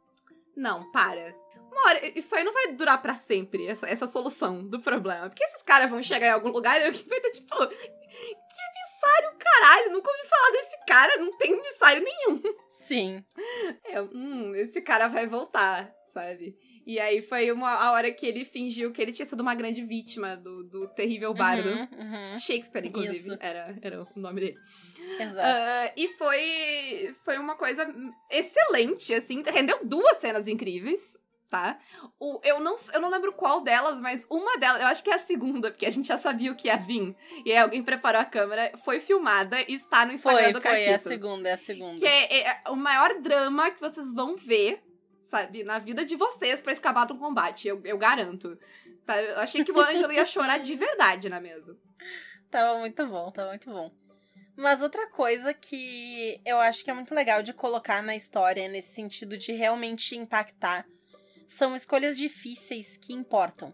[0.55, 1.35] não, para.
[1.71, 5.27] Uma hora, isso aí não vai durar pra sempre, essa, essa solução do problema.
[5.29, 9.37] Porque esses caras vão chegar em algum lugar e eu vai ter tipo, que emissário,
[9.37, 12.41] caralho, nunca ouvi falar desse cara, não tem emissário nenhum.
[12.85, 13.25] Sim.
[13.83, 16.55] É, hum, esse cara vai voltar, sabe?
[16.85, 19.83] E aí foi uma, a hora que ele fingiu que ele tinha sido uma grande
[19.83, 21.67] vítima do, do terrível bardo.
[21.67, 23.37] Uhum, uhum, Shakespeare, inclusive, Isso.
[23.39, 24.57] era, era o nome dele.
[25.19, 25.39] exato.
[25.41, 27.91] Ah, e foi, foi uma coisa
[28.29, 29.41] excelente, assim.
[29.41, 31.17] Rendeu duas cenas incríveis,
[31.49, 31.79] tá?
[32.19, 35.15] O, eu, não, eu não lembro qual delas, mas uma delas, eu acho que é
[35.15, 37.15] a segunda, porque a gente já sabia o que ia vir.
[37.43, 40.83] E aí alguém preparou a câmera, foi filmada e está no Instagram foi, do foi,
[40.83, 41.99] é a segunda, é a segunda.
[41.99, 44.83] Que é, é o maior drama que vocês vão ver,
[45.29, 47.67] sabe, na vida de vocês pra escapar de um combate.
[47.67, 48.57] Eu, eu garanto.
[49.05, 49.21] Tá?
[49.21, 51.77] Eu achei que o Ângelo ia chorar de verdade na mesa.
[52.49, 53.91] Tava muito bom, tava muito bom.
[54.55, 58.93] Mas outra coisa que eu acho que é muito legal de colocar na história, nesse
[58.95, 60.85] sentido de realmente impactar,
[61.47, 63.73] são escolhas difíceis que importam.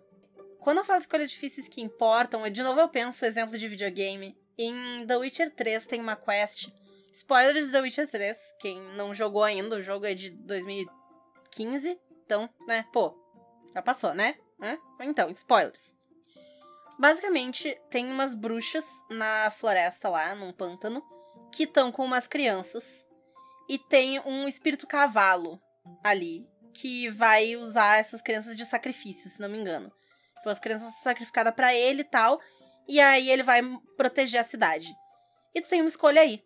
[0.59, 4.35] Quando eu falo escolhas difíceis que importam, eu- de novo eu penso exemplo de videogame.
[4.57, 6.69] Em The Witcher 3 tem uma quest.
[7.13, 8.37] Spoilers de The Witcher 3.
[8.59, 10.31] Quem não jogou ainda, o jogo é de
[11.55, 11.99] 2015.
[12.23, 13.13] Então, né, pô,
[13.73, 14.35] já passou, né?
[14.61, 14.77] Hã?
[15.01, 15.95] Então, spoilers.
[16.97, 21.03] Basicamente, tem umas bruxas na floresta lá, num pântano,
[21.51, 23.05] que estão com umas crianças.
[23.67, 25.59] E tem um espírito cavalo
[26.03, 29.91] ali, que vai usar essas crianças de sacrifício, se não me engano.
[30.37, 32.39] Tipo, as crianças vão ser sacrificadas pra ele e tal.
[32.87, 33.61] E aí ele vai
[33.97, 34.93] proteger a cidade.
[35.53, 36.43] E tu tem uma escolha aí.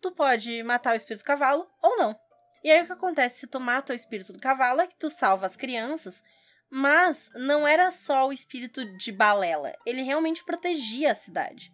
[0.00, 2.18] Tu pode matar o espírito cavalo ou não.
[2.66, 5.08] E aí o que acontece se tu mata o espírito do cavalo é que tu
[5.08, 6.20] salva as crianças,
[6.68, 11.72] mas não era só o espírito de balela, ele realmente protegia a cidade.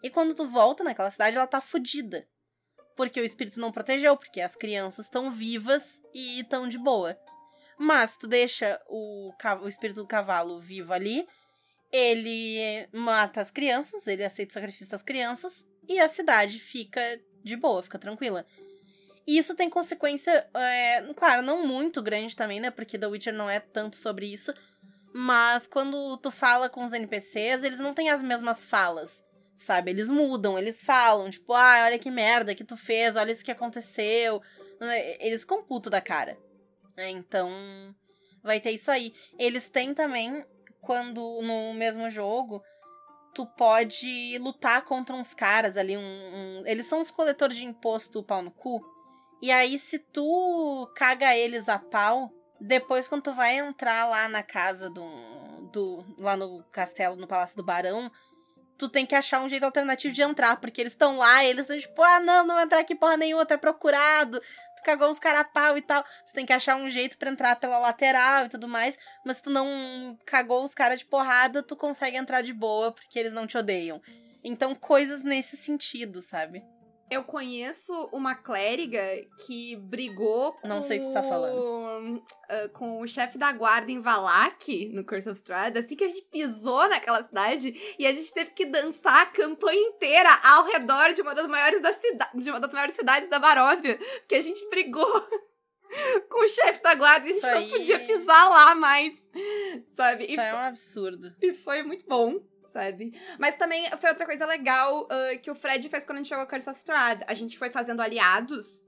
[0.00, 2.24] E quando tu volta naquela cidade, ela tá fodida.
[2.96, 7.18] Porque o espírito não protegeu, porque as crianças estão vivas e estão de boa.
[7.76, 11.26] Mas tu deixa o, o espírito do cavalo vivo ali,
[11.90, 17.56] ele mata as crianças, ele aceita o sacrifício das crianças, e a cidade fica de
[17.56, 18.46] boa, fica tranquila.
[19.28, 22.70] E isso tem consequência, é, claro, não muito grande também, né?
[22.70, 24.54] Porque The Witcher não é tanto sobre isso.
[25.12, 29.22] Mas quando tu fala com os NPCs, eles não têm as mesmas falas.
[29.58, 29.90] Sabe?
[29.90, 33.50] Eles mudam, eles falam, tipo, ah, olha que merda que tu fez, olha isso que
[33.50, 34.40] aconteceu.
[35.20, 36.38] Eles computam da cara.
[36.96, 37.50] É, então,
[38.42, 39.12] vai ter isso aí.
[39.38, 40.42] Eles têm também,
[40.80, 42.62] quando no mesmo jogo,
[43.34, 45.98] tu pode lutar contra uns caras ali.
[45.98, 48.96] Um, um, eles são os coletores de imposto pau no cu.
[49.40, 54.42] E aí, se tu caga eles a pau, depois quando tu vai entrar lá na
[54.42, 55.04] casa do.
[55.72, 58.10] do lá no castelo, no Palácio do Barão,
[58.76, 61.78] tu tem que achar um jeito alternativo de entrar, porque eles estão lá, eles estão
[61.78, 64.40] tipo, ah, não, não entrar aqui porra nenhuma, tu é procurado,
[64.76, 66.02] tu cagou os cara a pau e tal.
[66.26, 69.42] Tu tem que achar um jeito para entrar pela lateral e tudo mais, mas se
[69.44, 73.46] tu não cagou os caras de porrada, tu consegue entrar de boa, porque eles não
[73.46, 74.00] te odeiam.
[74.42, 76.64] Então, coisas nesse sentido, sabe?
[77.10, 79.00] Eu conheço uma clériga
[79.46, 80.68] que brigou com.
[80.68, 82.16] Não sei o que você tá falando.
[82.18, 86.08] Uh, com o chefe da guarda em Valak, no Curse of Strahd, assim que a
[86.08, 91.12] gente pisou naquela cidade e a gente teve que dançar a campanha inteira ao redor
[91.12, 94.40] de uma das maiores da cidade, de uma das maiores cidades da Baróvia, porque a
[94.40, 95.06] gente brigou
[96.30, 99.18] com o chefe da guarda e a gente Isso não aí- podia pisar lá mais,
[99.96, 100.24] sabe?
[100.24, 101.34] Isso E é um absurdo.
[101.42, 102.38] e foi muito bom,
[102.68, 103.12] sabe?
[103.38, 106.46] Mas também foi outra coisa legal ah, que o Fred fez quando a gente jogou
[106.46, 107.24] Curse of Strahd.
[107.26, 108.80] A gente foi fazendo aliados.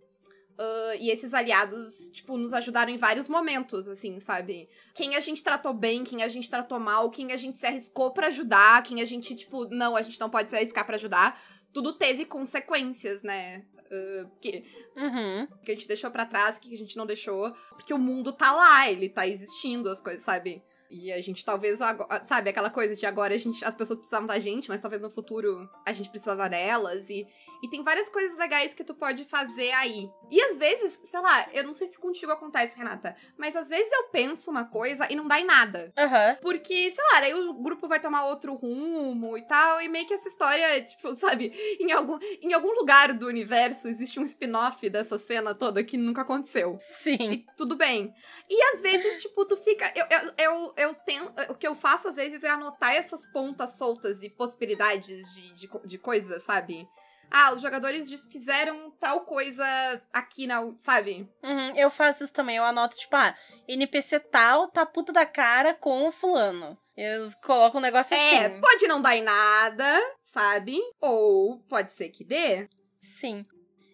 [0.59, 4.69] ah, e esses aliados, tipo, nos ajudaram em vários momentos, assim, sabe?
[4.95, 8.13] Quem a gente tratou bem, quem a gente tratou mal, quem a gente se arriscou
[8.13, 11.41] pra ajudar, quem a gente, tipo, não, a gente não pode se arriscar pra ajudar.
[11.73, 13.65] Tudo teve consequências, né?
[13.91, 14.65] Ah, que,
[14.97, 15.47] Uhum.
[15.65, 17.51] que a gente deixou pra trás, que a gente não deixou.
[17.71, 20.63] Porque o mundo tá lá, ele tá existindo, as coisas, sabe?
[20.91, 24.27] E a gente talvez, agora, sabe, aquela coisa de agora a gente, as pessoas precisavam
[24.27, 27.09] da gente, mas talvez no futuro a gente precisava delas.
[27.09, 27.27] E,
[27.63, 30.11] e tem várias coisas legais que tu pode fazer aí.
[30.31, 33.91] E às vezes, sei lá, eu não sei se contigo acontece, Renata, mas às vezes
[33.93, 35.93] eu penso uma coisa e não dá em nada.
[35.97, 36.37] Aham.
[36.41, 40.15] Porque, sei lá, aí o grupo vai tomar outro rumo e tal, e meio que
[40.15, 45.19] essa história, tipo, sabe, em algum, em algum lugar do universo existe um spin-off dessa
[45.19, 46.79] cena toda que nunca aconteceu.
[46.81, 47.17] Sim.
[47.21, 48.13] E tudo bem.
[48.49, 49.93] E às vezes, tipo, tu fica.
[49.95, 51.33] Eu, eu, eu, eu tenho.
[51.49, 55.71] O que eu faço às vezes é anotar essas pontas soltas e possibilidades de, de,
[55.85, 56.89] de coisas, sabe?
[57.31, 59.65] Ah, os jogadores fizeram tal coisa
[60.13, 60.61] aqui na.
[60.79, 61.29] Sabe?
[61.45, 62.57] Uhum, eu faço isso também.
[62.57, 63.35] Eu anoto, tipo, ah,
[63.69, 66.77] NPC tal tá puta da cara com o fulano.
[66.97, 68.61] Eu coloco um negócio É, assim.
[68.61, 70.77] pode não dar em nada, sabe?
[71.01, 72.69] Ou pode ser que dê.
[73.01, 73.47] Sim.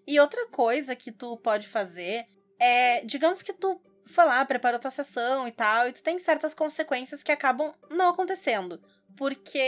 [0.07, 2.25] E outra coisa que tu pode fazer
[2.59, 3.81] é, digamos que tu
[4.25, 8.81] lá, preparou tua sessão e tal, e tu tem certas consequências que acabam não acontecendo.
[9.17, 9.59] Porque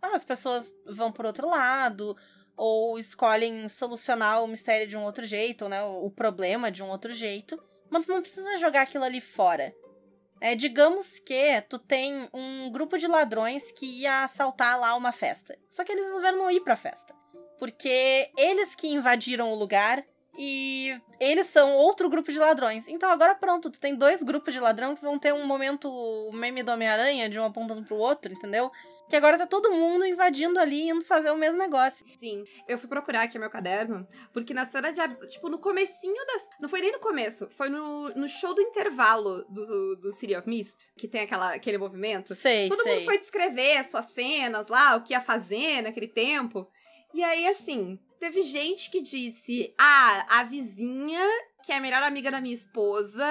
[0.00, 2.16] ah, as pessoas vão por outro lado,
[2.56, 5.82] ou escolhem solucionar o mistério de um outro jeito, né?
[5.82, 7.62] O, o problema de um outro jeito.
[7.90, 9.74] Mas tu não precisa jogar aquilo ali fora.
[10.40, 15.56] É, digamos que tu tem um grupo de ladrões que ia assaltar lá uma festa.
[15.68, 17.14] Só que eles resolveram não ir pra festa.
[17.58, 20.04] Porque eles que invadiram o lugar
[20.36, 22.88] e eles são outro grupo de ladrões.
[22.88, 25.90] Então agora pronto, tu tem dois grupos de ladrão que vão ter um momento
[26.32, 28.70] meme do Homem-Aranha, de um apontando pro outro, entendeu?
[29.08, 32.02] Que agora tá todo mundo invadindo ali, indo fazer o mesmo negócio.
[32.18, 35.02] Sim, eu fui procurar aqui meu caderno, porque na cena de.
[35.26, 36.48] Tipo, no comecinho das.
[36.58, 40.48] Não foi nem no começo, foi no, no show do intervalo do, do City of
[40.48, 42.34] Mist, que tem aquela, aquele movimento.
[42.34, 42.94] Sei, Todo sei.
[42.94, 46.66] mundo foi descrever as suas cenas lá, o que ia fazer naquele tempo.
[47.12, 51.20] E aí, assim, teve gente que disse: Ah, a vizinha,
[51.64, 53.26] que é a melhor amiga da minha esposa,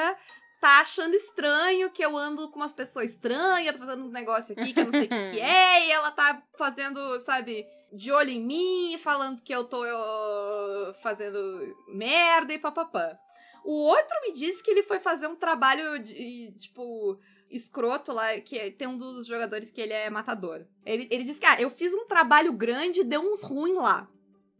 [0.60, 4.73] tá achando estranho que eu ando com umas pessoas estranhas, tô fazendo uns negócios aqui
[4.73, 8.32] que eu não sei o que, que é, e ela tá fazendo, sabe, de olho
[8.32, 13.17] em mim, falando que eu tô eu, fazendo merda e papapá.
[13.63, 17.17] O outro me disse que ele foi fazer um trabalho de, tipo,
[17.49, 20.65] escroto lá, que é- tem um dos jogadores que ele é matador.
[20.86, 24.10] Ele, ele disse que, ah, eu fiz um trabalho grande, deu uns ruim lá.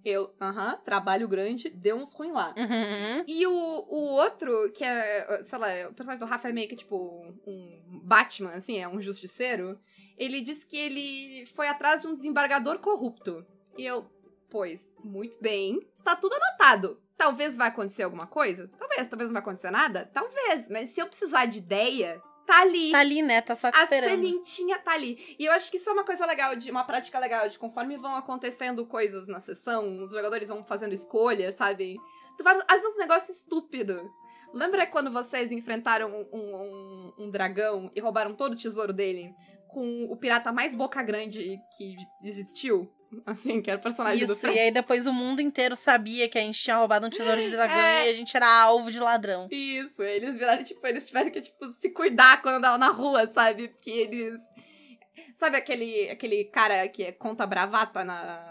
[0.04, 2.54] Eu, aham, trabalho grande, deu uns ruim lá.
[2.58, 3.24] Uhum.
[3.28, 6.76] E o, o outro, que é, sei lá, o personagem do Rafa é meio que
[6.76, 9.80] tipo um Batman, assim, é um justiceiro.
[10.18, 13.46] Ele disse que ele foi atrás de um desembargador corrupto.
[13.78, 14.06] E eu,
[14.50, 15.80] pois, muito bem.
[15.96, 17.00] Está tudo anotado.
[17.16, 18.68] Talvez vai acontecer alguma coisa?
[18.80, 20.10] Talvez, talvez não vai acontecer nada?
[20.12, 22.92] Talvez, mas se eu precisar de ideia, tá ali.
[22.92, 23.42] Tá ali, né?
[23.42, 24.10] Tá só te A esperando.
[24.10, 25.36] sementinha tá ali.
[25.38, 27.98] E eu acho que isso é uma coisa legal, de uma prática legal, de conforme
[27.98, 31.98] vão acontecendo coisas na sessão, os jogadores vão fazendo escolhas, sabe?
[32.38, 34.12] Tu faz, às vezes, um negócio estúpido.
[34.54, 39.34] Lembra quando vocês enfrentaram um, um, um, dragão e roubaram todo o tesouro dele?
[39.70, 42.92] Com o pirata mais boca grande que existiu?
[43.26, 46.38] Assim, que era o personagem Isso, do e aí depois o mundo inteiro sabia que
[46.38, 48.07] a gente tinha roubado um tesouro de dragão é.
[48.07, 49.47] e a gente era alvo de ladrão.
[49.51, 53.68] Isso, eles viraram, tipo, eles tiveram que, tipo, se cuidar quando andavam na rua, sabe?
[53.68, 54.41] Porque eles.
[55.36, 58.49] Sabe aquele, aquele cara que é conta bravata na.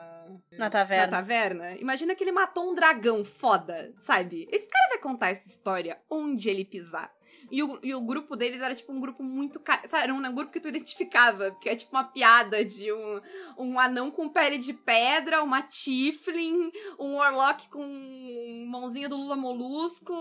[0.53, 1.07] Na taverna.
[1.07, 1.77] Na taverna.
[1.77, 4.47] Imagina que ele matou um dragão foda, sabe?
[4.53, 7.11] Esse cara vai contar essa história onde ele pisar.
[7.51, 9.61] E o, e o grupo deles era, tipo, um grupo muito.
[9.89, 13.21] Sabe, era um grupo que tu identificava, que é tipo uma piada de um,
[13.59, 20.15] um anão com pele de pedra, uma Tiflin, um Warlock com mãozinha do Lula Molusco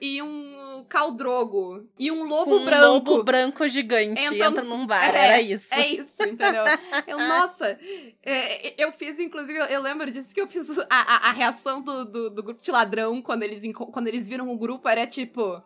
[0.00, 1.86] e um Caldrogo.
[1.98, 2.84] E um lobo com branco.
[2.84, 4.22] Um lobo branco gigante.
[4.22, 5.72] Entra, entra num bar, é, era isso.
[5.72, 6.64] É isso, entendeu?
[7.06, 7.78] eu, nossa,
[8.22, 11.82] é, eu fiz, inclusive, eu, eu, lembro disso, porque eu fiz a, a, a reação
[11.82, 15.62] do, do, do grupo de ladrão quando eles, quando eles viram o grupo, era tipo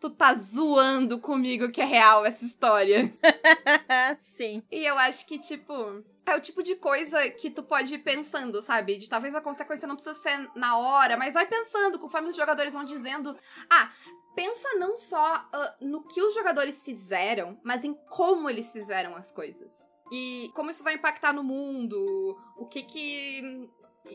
[0.00, 3.12] tu tá zoando comigo que é real essa história.
[4.36, 4.62] Sim.
[4.70, 8.60] E eu acho que, tipo, é o tipo de coisa que tu pode ir pensando,
[8.60, 8.96] sabe?
[8.98, 12.74] De talvez a consequência não precisa ser na hora, mas vai pensando conforme os jogadores
[12.74, 13.36] vão dizendo.
[13.70, 13.90] Ah,
[14.34, 19.30] pensa não só uh, no que os jogadores fizeram, mas em como eles fizeram as
[19.30, 19.88] coisas.
[20.12, 23.68] E como isso vai impactar no mundo, o que que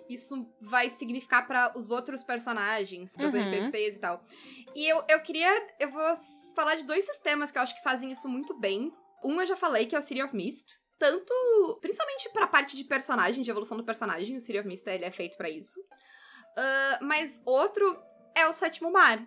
[0.10, 3.40] isso vai significar para os outros personagens, os uhum.
[3.40, 4.24] NPCs e tal.
[4.76, 5.50] E eu, eu queria.
[5.80, 6.04] Eu vou
[6.56, 8.92] falar de dois sistemas que eu acho que fazem isso muito bem.
[9.24, 10.80] Um eu já falei, que é o City of Mist.
[10.98, 11.34] Tanto.
[11.82, 14.38] Principalmente pra parte de personagem, de evolução do personagem.
[14.38, 15.80] O City of Mist ele é feito para isso.
[15.80, 17.84] Uh, mas outro
[18.36, 19.26] é o Sétimo Mar.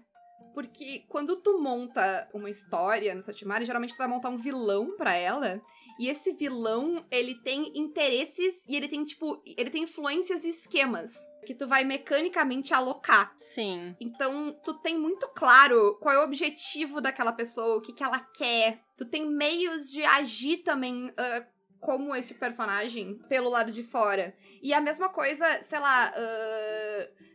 [0.53, 4.97] Porque quando tu monta uma história no Sétimo Mar, geralmente tu vai montar um vilão
[4.97, 5.61] para ela.
[5.99, 11.15] E esse vilão, ele tem interesses e ele tem, tipo, ele tem influências e esquemas
[11.47, 13.33] que tu vai mecanicamente alocar.
[13.37, 13.95] Sim.
[14.01, 18.19] Então, tu tem muito claro qual é o objetivo daquela pessoa, o que, que ela
[18.19, 18.83] quer.
[18.97, 21.09] Tu tem meios de agir também.
[21.11, 24.35] Uh, como esse personagem pelo lado de fora.
[24.63, 26.84] E a mesma coisa, sei lá, uh,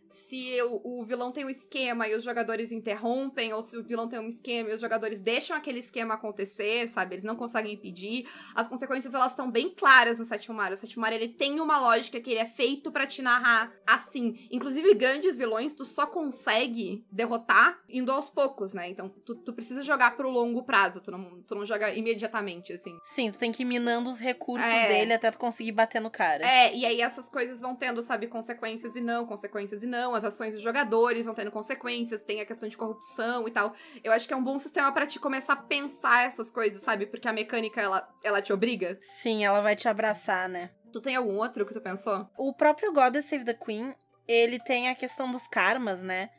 [0.10, 4.10] se o, o, vilão tem um esquema e os jogadores interrompem, ou se o vilão
[4.10, 7.16] tem um esquema e os jogadores deixam aquele esquema acontecer, sabe?
[7.16, 8.28] Eles não conseguem impedir.
[8.56, 10.72] As consequências, elas são bem claras no Sétimo Mar.
[10.72, 14.36] O Sétimo Mar, ele tem uma lógica que ele é feito para te narrar assim.
[14.52, 18.90] Inclusive, grandes vilões, tu só consegue derrotar indo aos poucos, né?
[18.90, 22.98] Então, tu, tu precisa jogar pro longo prazo, tu não, tu não joga imediatamente, assim.
[23.04, 24.88] Sim, tu tem que ir minando os recursos é.
[24.88, 26.44] dele até tu conseguir bater no cara.
[26.44, 30.16] É, e aí essas coisas vão tendo, sabe, consequências e não, consequências e não não,
[30.16, 33.74] as ações dos jogadores vão tendo consequências, tem a questão de corrupção e tal.
[34.02, 37.06] Eu acho que é um bom sistema para te começar a pensar essas coisas, sabe?
[37.06, 38.98] Porque a mecânica, ela, ela te obriga.
[39.02, 40.72] Sim, ela vai te abraçar, né?
[40.94, 42.28] Tu tem algum outro que tu pensou?
[42.38, 43.94] O próprio Goddess Save the Queen,
[44.28, 46.30] ele tem a questão dos karmas, né?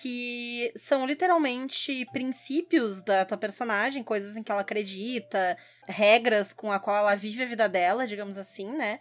[0.00, 6.80] Que são literalmente princípios da tua personagem, coisas em que ela acredita, regras com a
[6.80, 8.98] qual ela vive a vida dela, digamos assim, né?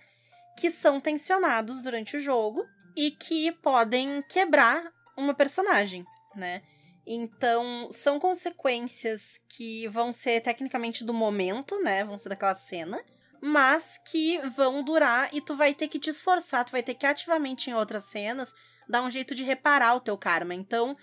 [0.56, 2.64] Que são tensionados durante o jogo
[2.98, 6.04] e que podem quebrar uma personagem,
[6.36, 6.64] né?
[7.06, 12.04] Então, são consequências que vão ser tecnicamente do momento, né?
[12.04, 13.00] Vão ser daquela cena,
[13.40, 17.06] mas que vão durar e tu vai ter que te esforçar, tu vai ter que
[17.06, 18.52] ativamente em outras cenas
[18.90, 20.56] dar um jeito de reparar o teu karma.
[20.56, 20.98] Então,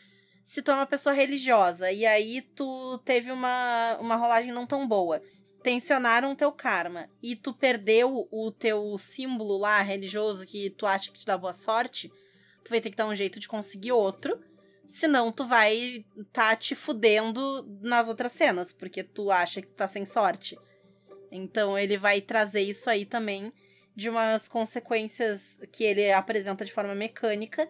[0.45, 4.87] se tu é uma pessoa religiosa e aí tu teve uma, uma rolagem não tão
[4.87, 5.23] boa
[5.65, 11.11] tensionaram o teu karma e tu perdeu o teu símbolo lá religioso que tu acha
[11.11, 12.13] que te dá boa sorte,
[12.63, 14.39] tu vai ter que dar um jeito de conseguir outro.
[14.85, 19.89] Senão tu vai tá te fudendo nas outras cenas, porque tu acha que tu tá
[19.89, 20.59] sem sorte.
[21.33, 23.51] Então ele vai trazer isso aí também
[23.97, 27.67] de umas consequências que ele apresenta de forma mecânica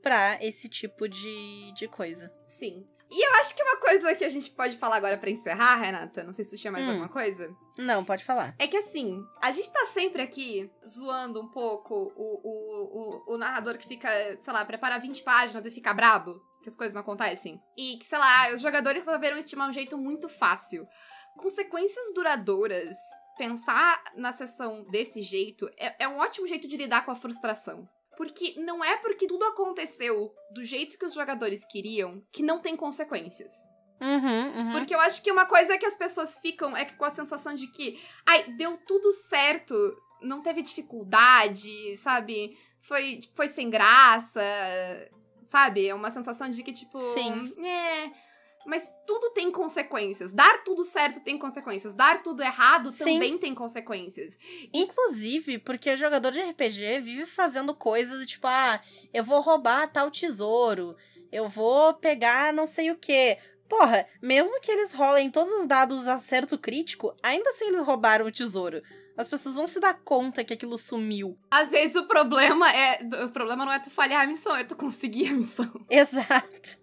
[0.00, 2.32] para esse tipo de, de coisa.
[2.46, 2.86] Sim.
[3.12, 6.24] E eu acho que uma coisa que a gente pode falar agora para encerrar, Renata,
[6.24, 6.88] não sei se tu tinha mais hum.
[6.88, 7.54] alguma coisa.
[7.76, 8.54] Não, pode falar.
[8.58, 13.38] É que assim, a gente tá sempre aqui zoando um pouco o, o, o, o
[13.38, 14.08] narrador que fica,
[14.38, 17.60] sei lá, prepara 20 páginas e fica brabo, que as coisas não acontecem.
[17.76, 20.86] E que, sei lá, os jogadores resolveram estimar um jeito muito fácil.
[21.36, 22.96] Consequências duradouras
[23.36, 27.88] pensar na sessão desse jeito é, é, um ótimo jeito de lidar com a frustração.
[28.22, 32.76] Porque não é porque tudo aconteceu do jeito que os jogadores queriam que não tem
[32.76, 33.52] consequências.
[34.00, 34.70] Uhum, uhum.
[34.70, 37.52] Porque eu acho que uma coisa que as pessoas ficam é que com a sensação
[37.52, 39.74] de que, ai, deu tudo certo,
[40.20, 42.56] não teve dificuldade, sabe?
[42.80, 44.40] Foi, foi sem graça,
[45.42, 45.88] sabe?
[45.88, 47.00] É uma sensação de que, tipo.
[47.14, 47.52] Sim.
[47.58, 48.31] É
[48.66, 50.32] mas tudo tem consequências.
[50.32, 51.94] Dar tudo certo tem consequências.
[51.94, 53.04] Dar tudo errado Sim.
[53.04, 54.38] também tem consequências.
[54.72, 58.80] Inclusive, porque jogador de RPG vive fazendo coisas tipo, ah,
[59.12, 60.96] eu vou roubar tal tesouro.
[61.30, 63.38] Eu vou pegar não sei o quê.
[63.68, 68.32] Porra, mesmo que eles rolem todos os dados acerto crítico, ainda assim eles roubaram o
[68.32, 68.82] tesouro.
[69.16, 71.38] As pessoas vão se dar conta que aquilo sumiu.
[71.50, 73.00] Às vezes o problema é.
[73.24, 75.70] O problema não é tu falhar a missão, é tu conseguir a missão.
[75.88, 76.78] Exato.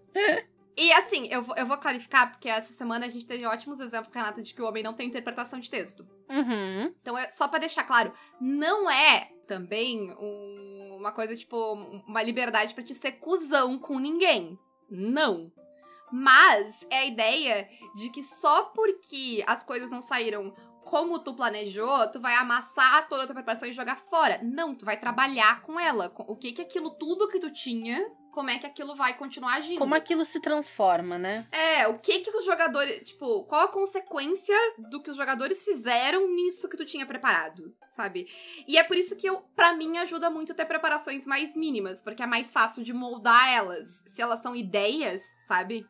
[0.81, 4.13] E assim, eu, vou- eu vou clarificar, porque essa semana a gente teve ótimos exemplos,
[4.13, 6.07] Renata, de que o homem não tem interpretação de texto.
[6.29, 6.93] Uhum.
[7.01, 11.73] Então, é só pra deixar claro, não é também um- uma coisa tipo
[12.07, 14.57] uma liberdade pra te ser cuzão com ninguém.
[14.89, 15.51] Não.
[16.11, 20.53] Mas é a ideia de que só porque as coisas não saíram
[20.83, 24.39] como tu planejou, tu vai amassar toda a tua preparação e jogar fora.
[24.43, 26.09] Não, tu vai trabalhar com ela.
[26.09, 29.55] com O que que aquilo tudo que tu tinha, como é que aquilo vai continuar
[29.55, 29.79] agindo.
[29.79, 31.45] Como aquilo se transforma, né?
[31.51, 33.07] É, o que que os jogadores.
[33.09, 34.55] Tipo, qual a consequência
[34.89, 38.27] do que os jogadores fizeram nisso que tu tinha preparado, sabe?
[38.67, 42.23] E é por isso que eu, para mim, ajuda muito ter preparações mais mínimas, porque
[42.23, 44.03] é mais fácil de moldar elas.
[44.05, 45.85] Se elas são ideias, sabe?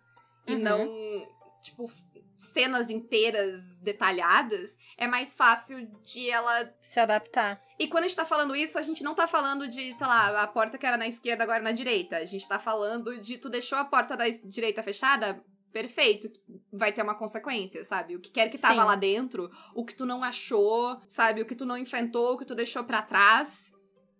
[0.47, 0.59] E Uhum.
[0.59, 1.27] não,
[1.61, 1.91] tipo,
[2.39, 7.59] cenas inteiras detalhadas, é mais fácil de ela Se adaptar.
[7.77, 10.41] e quando a gente tá falando isso, a gente não tá falando de, sei lá,
[10.41, 12.17] a porta que era na esquerda agora na direita.
[12.17, 16.31] A gente tá falando de tu deixou a porta da direita fechada, perfeito.
[16.71, 18.15] Vai ter uma consequência, sabe?
[18.15, 18.87] O que quer que tava Sim.
[18.87, 21.41] lá dentro, o que tu não achou, sabe?
[21.41, 23.71] O que tu não enfrentou, o que tu deixou pra trás,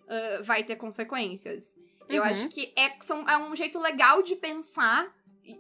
[0.10, 1.74] ah, vai ter consequências.
[2.10, 2.28] Eu Uhum.
[2.30, 5.08] acho que é, são, é um jeito legal de pensar,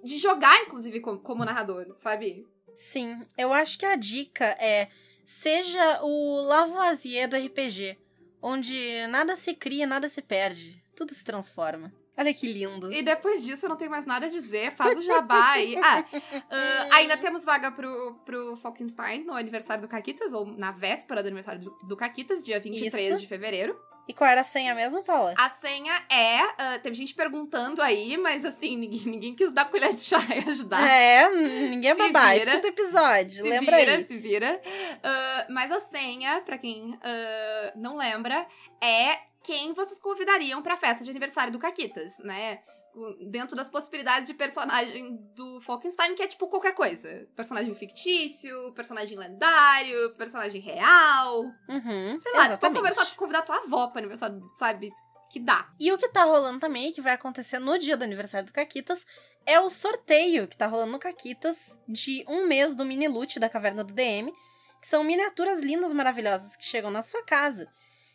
[0.04, 2.48] de jogar, inclusive, como, como narrador, sabe?
[2.76, 4.90] Sim, eu acho que a dica é
[5.26, 7.98] seja o Lavoisier do RPG,
[8.42, 11.94] onde nada se cria, nada se perde, tudo se transforma.
[12.18, 12.92] Olha que lindo.
[12.92, 15.76] E depois disso eu não tenho mais nada a dizer, faz o jabá aí.
[15.82, 16.04] Ah,
[16.50, 21.28] ah, ainda temos vaga pro, pro Falkenstein no aniversário do Caquitas, ou na véspera do
[21.28, 23.22] aniversário do, do Caquitas, dia 23 Isso.
[23.22, 23.80] de fevereiro.
[24.10, 25.36] E qual era a senha mesmo, Paula?
[25.38, 26.39] A senha é.
[26.57, 30.49] ah, teve gente perguntando aí, mas assim, ninguém, ninguém quis dar colher de chá e
[30.49, 30.82] ajudar.
[30.82, 32.34] É, ninguém é babá.
[32.34, 32.55] vira.
[32.55, 34.07] Escuta o episódio, Se lembra vira, aí.
[34.07, 34.60] se vira.
[35.03, 38.47] Ah, mas a senha, pra quem ah, não lembra,
[38.82, 42.62] é quem vocês convidariam pra festa de aniversário do Caquitas, né?
[43.30, 47.28] Dentro das possibilidades de personagem do Falkenstein, que é tipo qualquer coisa.
[47.36, 51.44] Personagem fictício, personagem lendário, personagem real.
[51.68, 52.76] Uhum, Sei lá, tu pode exatamente.
[52.78, 54.92] conversar, convidar tua avó pra aniversário, sabe?
[55.32, 55.70] Que dá.
[55.80, 59.06] E o que tá rolando também, que vai acontecer no dia do aniversário do Caquitas,
[59.46, 63.48] é o sorteio que tá rolando no Caquitas de um mês do mini loot da
[63.50, 64.34] Caverna do DM,
[64.82, 67.68] que são miniaturas lindas, maravilhosas que chegam na sua casa.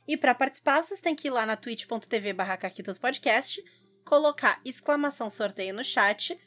[0.06, 2.58] E pra participar, vocês têm que ir lá na twitch.tv barra
[3.00, 3.64] Podcast,
[4.04, 6.38] colocar exclamação sorteio no chat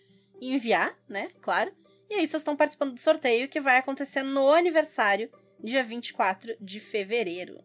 [0.41, 1.29] enviar, né?
[1.41, 1.71] Claro.
[2.09, 5.29] E aí vocês estão participando do sorteio que vai acontecer no aniversário,
[5.61, 7.63] dia 24 de fevereiro.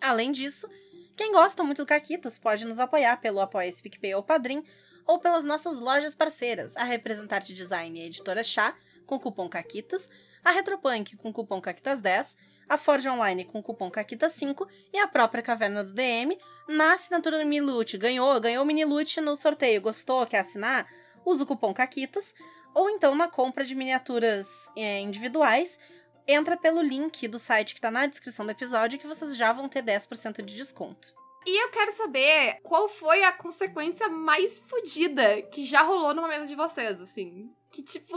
[0.00, 0.68] Além disso,
[1.16, 4.64] quem gosta muito do Caquitas pode nos apoiar pelo Apoia-se PicPay ou Padrim,
[5.06, 8.76] ou pelas nossas lojas parceiras, a Representarte Design e a Editora Chá,
[9.06, 10.08] com cupom CAQUITAS,
[10.44, 12.36] a Retropunk com cupom CAQUITAS10,
[12.68, 16.38] a Forge Online com cupom CAQUITAS5 e a própria Caverna do DM
[16.70, 17.98] na assinatura do Minilute.
[17.98, 20.86] Ganhou, ganhou o Minilute no sorteio, gostou, quer assinar?
[21.24, 22.34] Usa o cupom CAQUITAS,
[22.74, 25.78] ou então na compra de miniaturas é, individuais,
[26.26, 29.68] entra pelo link do site que está na descrição do episódio que vocês já vão
[29.68, 31.12] ter 10% de desconto.
[31.46, 36.46] E eu quero saber qual foi a consequência mais fodida que já rolou numa mesa
[36.46, 37.50] de vocês, assim.
[37.70, 38.16] Que tipo,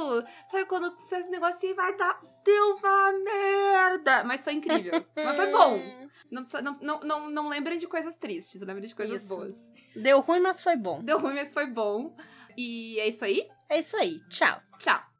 [0.49, 2.21] sabe quando tu fez esse negócio e vai dar.
[2.43, 4.23] Deu uma merda!
[4.23, 4.93] Mas foi incrível.
[5.15, 6.03] Mas foi bom.
[6.31, 6.45] Não,
[6.81, 9.35] não, não, não lembrem de coisas tristes, lembrem de coisas Isso.
[9.35, 9.71] boas.
[9.95, 10.99] Deu ruim, mas foi bom.
[11.03, 12.15] Deu ruim, mas foi bom.
[12.57, 13.47] E é isso aí.
[13.69, 14.19] É isso aí.
[14.29, 14.59] Tchau.
[14.79, 15.12] Tchau.